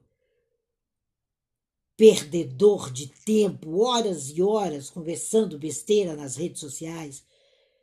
perdedor 1.97 2.91
de 2.91 3.08
tempo, 3.08 3.79
horas 3.81 4.29
e 4.29 4.41
horas 4.41 4.89
conversando 4.89 5.58
besteira 5.58 6.15
nas 6.15 6.36
redes 6.36 6.60
sociais. 6.60 7.23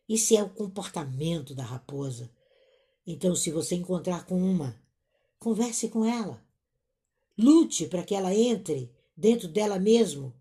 Isso 0.09 0.37
é 0.37 0.43
o 0.43 0.51
comportamento 0.51 1.55
da 1.55 1.65
raposa. 1.65 2.31
Então, 3.07 3.35
se 3.35 3.51
você 3.51 3.75
encontrar 3.75 4.27
com 4.27 4.41
uma 4.41 4.81
Converse 5.43 5.89
com 5.89 6.05
ela. 6.05 6.41
Lute 7.37 7.89
para 7.89 8.05
que 8.05 8.15
ela 8.15 8.33
entre 8.33 8.95
dentro 9.17 9.49
dela 9.49 9.77
mesmo 9.77 10.33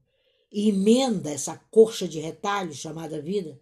e 0.51 0.69
emenda 0.69 1.31
essa 1.31 1.57
corcha 1.71 2.07
de 2.07 2.19
retalho 2.19 2.71
chamada 2.71 3.19
vida. 3.19 3.59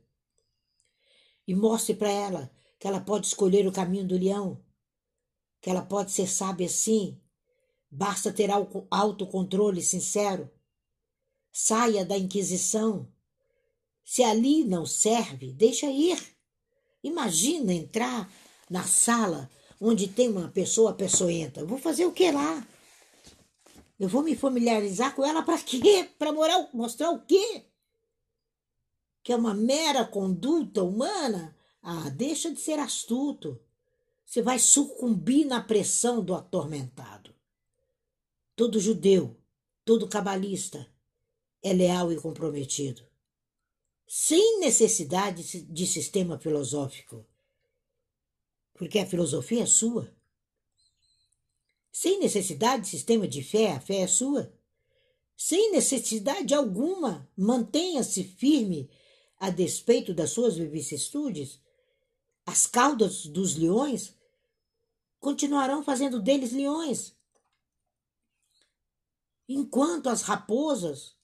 E 1.48 1.56
mostre 1.56 1.96
para 1.96 2.12
ela 2.12 2.52
que 2.78 2.86
ela 2.86 3.00
pode 3.00 3.26
escolher 3.26 3.66
o 3.66 3.72
caminho 3.72 4.06
do 4.06 4.18
leão, 4.18 4.62
que 5.62 5.70
ela 5.70 5.82
pode 5.82 6.12
ser 6.12 6.28
sábia 6.28 6.68
sim, 6.68 7.18
basta 7.90 8.32
ter 8.32 8.50
autocontrole 8.90 9.82
sincero. 9.82 10.50
Saia 11.52 12.06
da 12.06 12.18
inquisição. 12.18 13.08
Se 14.04 14.24
ali 14.24 14.64
não 14.64 14.86
serve, 14.86 15.54
deixa 15.54 15.88
ir. 15.88 16.20
Imagina 17.04 17.74
entrar 17.74 18.32
na 18.70 18.84
sala 18.84 19.50
onde 19.80 20.08
tem 20.08 20.30
uma 20.30 20.50
pessoa 20.50 20.94
peçoenta. 20.94 21.62
Eu 21.62 21.68
vou 21.68 21.78
fazer 21.78 22.06
o 22.06 22.12
que 22.12 22.32
lá? 22.32 22.66
Eu 24.00 24.08
vou 24.08 24.24
me 24.24 24.36
familiarizar 24.36 25.16
com 25.16 25.26
ela 25.26 25.42
para 25.42 25.58
quê? 25.60 26.10
Para 26.18 26.32
mostrar 26.74 27.12
o 27.12 27.20
quê? 27.20 27.66
Que 29.22 29.34
é 29.34 29.36
uma 29.36 29.54
mera 29.54 30.06
conduta 30.06 30.84
humana? 30.84 31.56
Ah, 31.82 32.10
deixa 32.10 32.52
de 32.52 32.60
ser 32.60 32.80
astuto. 32.80 33.60
Você 34.26 34.42
vai 34.42 34.60
sucumbir 34.60 35.46
na 35.46 35.60
pressão 35.60 36.24
do 36.24 36.36
atormentado. 36.36 37.19
Todo 38.60 38.78
judeu, 38.78 39.38
todo 39.86 40.10
cabalista 40.10 40.86
é 41.64 41.72
leal 41.72 42.12
e 42.12 42.20
comprometido, 42.20 43.08
sem 44.06 44.60
necessidade 44.60 45.62
de 45.62 45.88
sistema 45.88 46.38
filosófico 46.38 47.26
porque 48.74 49.00
a 49.00 49.06
filosofia 49.06 49.64
é 49.64 49.66
sua. 49.66 50.14
Sem 51.90 52.20
necessidade 52.20 52.84
de 52.84 52.90
sistema 52.90 53.26
de 53.30 53.42
fé, 53.42 53.72
a 53.72 53.80
fé 53.80 54.02
é 54.02 54.08
sua. 54.08 54.54
Sem 55.38 55.72
necessidade 55.72 56.54
alguma, 56.54 57.32
mantenha-se 57.38 58.26
firme 58.26 58.90
a 59.40 59.50
despeito 59.50 60.14
das 60.14 60.32
suas 60.32 60.58
vicissitudes. 60.58 61.62
As 62.46 62.68
caudas 62.68 63.26
dos 63.26 63.56
leões 63.56 64.14
continuarão 65.18 65.82
fazendo 65.82 66.22
deles 66.22 66.52
leões. 66.52 67.18
Enquanto 69.52 70.10
as 70.10 70.22
raposas 70.22 71.16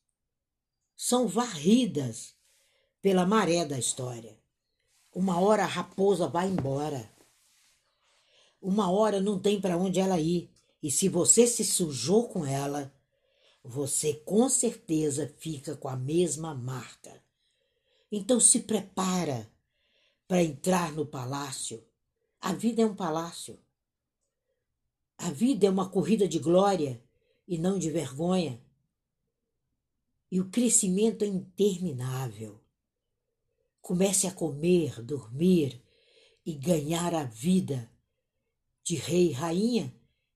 são 0.98 1.28
varridas 1.28 2.34
pela 3.00 3.24
maré 3.24 3.64
da 3.64 3.78
história. 3.78 4.36
Uma 5.14 5.40
hora 5.40 5.62
a 5.62 5.68
raposa 5.68 6.28
vai 6.28 6.48
embora. 6.48 7.08
Uma 8.60 8.90
hora 8.90 9.22
não 9.22 9.38
tem 9.38 9.62
para 9.62 9.78
onde 9.78 10.00
ela 10.00 10.20
ir. 10.20 10.50
E 10.82 10.90
se 10.90 11.08
você 11.08 11.46
se 11.46 11.64
sujou 11.64 12.28
com 12.28 12.44
ela, 12.44 12.92
você 13.64 14.16
com 14.16 14.50
certeza 14.50 15.32
fica 15.38 15.78
com 15.78 15.88
a 15.88 15.96
mesma 15.96 16.56
marca. 16.56 17.24
Então 18.12 18.40
se 18.40 18.62
prepara 18.62 19.48
para 20.28 20.42
entrar 20.42 20.92
no 20.94 21.06
palácio. 21.06 21.86
A 22.42 22.54
vida 22.54 22.82
é 22.82 22.86
um 22.88 22.96
palácio. 22.96 23.60
A 25.16 25.30
vida 25.30 25.68
é 25.68 25.70
uma 25.70 25.88
corrida 25.88 26.28
de 26.28 26.40
glória 26.40 27.05
e 27.48 27.58
não 27.58 27.78
de 27.78 27.90
vergonha. 27.90 28.62
E 30.32 30.40
o 30.40 30.50
crescimento 30.50 31.24
é 31.24 31.28
interminável. 31.28 32.60
Comece 33.82 34.28
a 34.28 34.32
comer, 34.32 35.02
dormir 35.02 35.82
e 36.46 36.54
ganhar 36.54 37.14
a 37.14 37.24
vida 37.24 37.90
de 38.84 38.96
rei 38.96 39.30
e 39.30 39.32
rainha, 39.32 39.94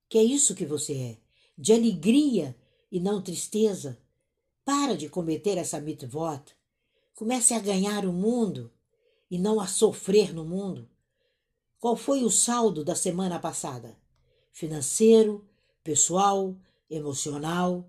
que 0.08 0.18
é 0.18 0.22
isso 0.22 0.54
que 0.54 0.66
você 0.66 0.96
é, 0.96 1.18
de 1.56 1.72
alegria 1.72 2.56
e 2.90 2.98
não 2.98 3.22
tristeza. 3.22 4.00
Para 4.64 4.96
de 4.96 5.08
cometer 5.08 5.58
essa 5.58 5.80
mitvot. 5.80 6.56
Comece 7.14 7.54
a 7.54 7.60
ganhar 7.60 8.06
o 8.06 8.12
mundo 8.12 8.72
e 9.30 9.38
não 9.38 9.60
a 9.60 9.66
sofrer 9.66 10.34
no 10.34 10.44
mundo. 10.44 10.88
Qual 11.78 11.96
foi 11.96 12.24
o 12.24 12.30
saldo 12.30 12.84
da 12.84 12.94
semana 12.94 13.38
passada? 13.38 13.96
Financeiro, 14.52 15.48
pessoal, 15.82 16.56
emocional? 16.90 17.88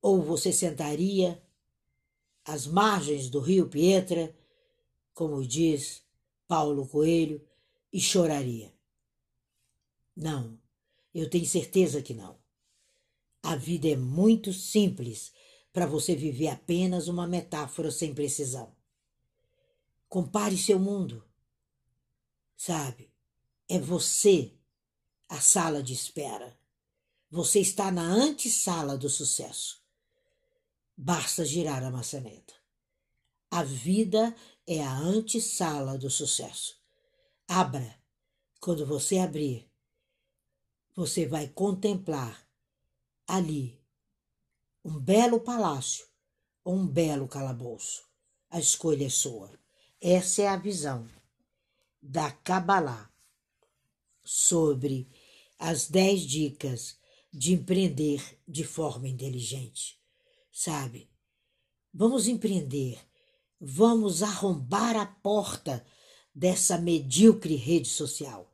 Ou 0.00 0.20
você 0.20 0.52
sentaria 0.52 1.42
às 2.44 2.66
margens 2.66 3.30
do 3.30 3.38
rio 3.38 3.68
Pietra, 3.68 4.36
como 5.14 5.46
diz 5.46 6.02
Paulo 6.48 6.88
Coelho, 6.88 7.46
e 7.92 8.00
choraria? 8.00 8.74
Não, 10.16 10.58
eu 11.14 11.30
tenho 11.30 11.46
certeza 11.46 12.02
que 12.02 12.12
não. 12.12 12.38
A 13.42 13.56
vida 13.56 13.88
é 13.88 13.96
muito 13.96 14.52
simples 14.52 15.32
para 15.72 15.86
você 15.86 16.14
viver 16.14 16.48
apenas 16.48 17.08
uma 17.08 17.26
metáfora 17.26 17.90
sem 17.90 18.14
precisão. 18.14 18.74
Compare 20.08 20.56
seu 20.58 20.78
mundo. 20.78 21.24
Sabe? 22.56 23.10
É 23.68 23.78
você 23.78 24.52
a 25.28 25.40
sala 25.40 25.82
de 25.82 25.94
espera. 25.94 26.56
Você 27.32 27.60
está 27.60 27.90
na 27.90 28.02
antessala 28.02 28.98
do 28.98 29.08
sucesso. 29.08 29.82
Basta 30.94 31.46
girar 31.46 31.82
a 31.82 31.90
maçaneta. 31.90 32.52
A 33.50 33.62
vida 33.62 34.36
é 34.66 34.82
a 34.82 34.94
antessala 34.94 35.96
do 35.96 36.10
sucesso. 36.10 36.78
Abra. 37.48 37.98
Quando 38.60 38.84
você 38.84 39.16
abrir, 39.16 39.66
você 40.94 41.24
vai 41.26 41.48
contemplar 41.48 42.46
ali 43.26 43.80
um 44.84 45.00
belo 45.00 45.40
palácio 45.40 46.06
ou 46.62 46.74
um 46.74 46.86
belo 46.86 47.26
calabouço. 47.26 48.04
A 48.50 48.60
escolha 48.60 49.06
é 49.06 49.10
sua. 49.10 49.50
Essa 49.98 50.42
é 50.42 50.48
a 50.48 50.58
visão 50.58 51.08
da 52.02 52.30
Kabbalah 52.30 53.10
sobre 54.22 55.08
as 55.58 55.88
dez 55.88 56.20
dicas 56.20 57.00
de 57.32 57.54
empreender 57.54 58.22
de 58.46 58.62
forma 58.64 59.08
inteligente. 59.08 59.98
Sabe? 60.50 61.08
Vamos 61.92 62.28
empreender, 62.28 62.98
vamos 63.60 64.22
arrombar 64.22 64.96
a 64.96 65.06
porta 65.06 65.84
dessa 66.34 66.78
medíocre 66.78 67.54
rede 67.54 67.88
social, 67.88 68.50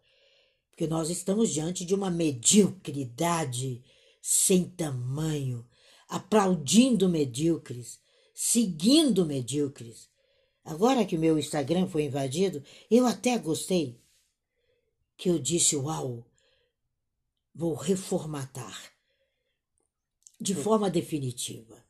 porque 0.71 0.87
nós 0.87 1.11
estamos 1.11 1.53
diante 1.53 1.85
de 1.85 1.95
uma 1.95 2.11
mediocridade 2.11 3.83
sem 4.21 4.65
tamanho, 4.65 5.67
aplaudindo 6.09 7.09
medíocres, 7.09 8.01
seguindo 8.35 9.25
medíocres. 9.25 10.09
Agora 10.65 11.05
que 11.05 11.17
o 11.17 11.19
meu 11.19 11.39
Instagram 11.39 11.87
foi 11.87 12.05
invadido, 12.05 12.63
eu 12.91 13.07
até 13.07 13.39
gostei. 13.39 14.01
Que 15.17 15.31
eu 15.31 15.39
disse, 15.39 15.75
uau, 15.77 16.25
vou 17.55 17.75
reformatar 17.75 18.93
de 20.41 20.55
forma 20.55 20.89
definitiva. 20.89 21.85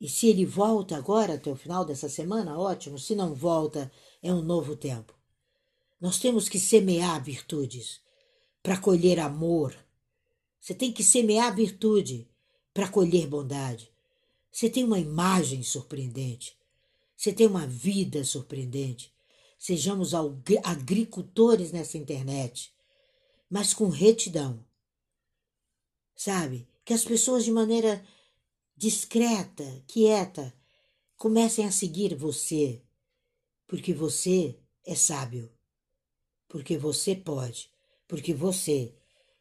E 0.00 0.08
se 0.08 0.28
ele 0.28 0.44
volta 0.44 0.96
agora 0.96 1.34
até 1.34 1.50
o 1.50 1.56
final 1.56 1.84
dessa 1.84 2.08
semana, 2.08 2.58
ótimo. 2.58 2.98
Se 2.98 3.14
não 3.14 3.34
volta, 3.34 3.90
é 4.22 4.32
um 4.32 4.42
novo 4.42 4.76
tempo. 4.76 5.14
Nós 6.00 6.18
temos 6.18 6.48
que 6.48 6.60
semear 6.60 7.22
virtudes 7.24 8.00
para 8.62 8.76
colher 8.76 9.18
amor. 9.18 9.74
Você 10.60 10.74
tem 10.74 10.92
que 10.92 11.02
semear 11.02 11.54
virtude 11.54 12.28
para 12.74 12.88
colher 12.88 13.26
bondade. 13.26 13.90
Você 14.52 14.68
tem 14.68 14.84
uma 14.84 14.98
imagem 14.98 15.62
surpreendente. 15.62 16.56
Você 17.16 17.32
tem 17.32 17.46
uma 17.46 17.66
vida 17.66 18.22
surpreendente. 18.24 19.12
Sejamos 19.58 20.12
agricultores 20.62 21.72
nessa 21.72 21.96
internet, 21.96 22.74
mas 23.48 23.72
com 23.72 23.88
retidão. 23.88 24.64
Sabe? 26.14 26.68
Que 26.84 26.94
as 26.94 27.04
pessoas, 27.04 27.44
de 27.44 27.50
maneira 27.50 28.04
discreta, 28.76 29.64
quieta, 29.86 30.54
comecem 31.16 31.66
a 31.66 31.72
seguir 31.72 32.14
você, 32.14 32.82
porque 33.66 33.92
você 33.92 34.58
é 34.84 34.94
sábio, 34.94 35.50
porque 36.48 36.76
você 36.76 37.14
pode, 37.14 37.70
porque 38.06 38.32
você 38.32 38.94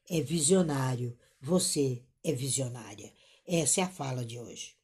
é 0.10 0.22
visionário, 0.22 1.18
você 1.40 2.04
é 2.24 2.32
visionária. 2.32 3.14
Essa 3.46 3.82
é 3.82 3.84
a 3.84 3.90
fala 3.90 4.26
de 4.26 4.40
hoje. 4.40 4.75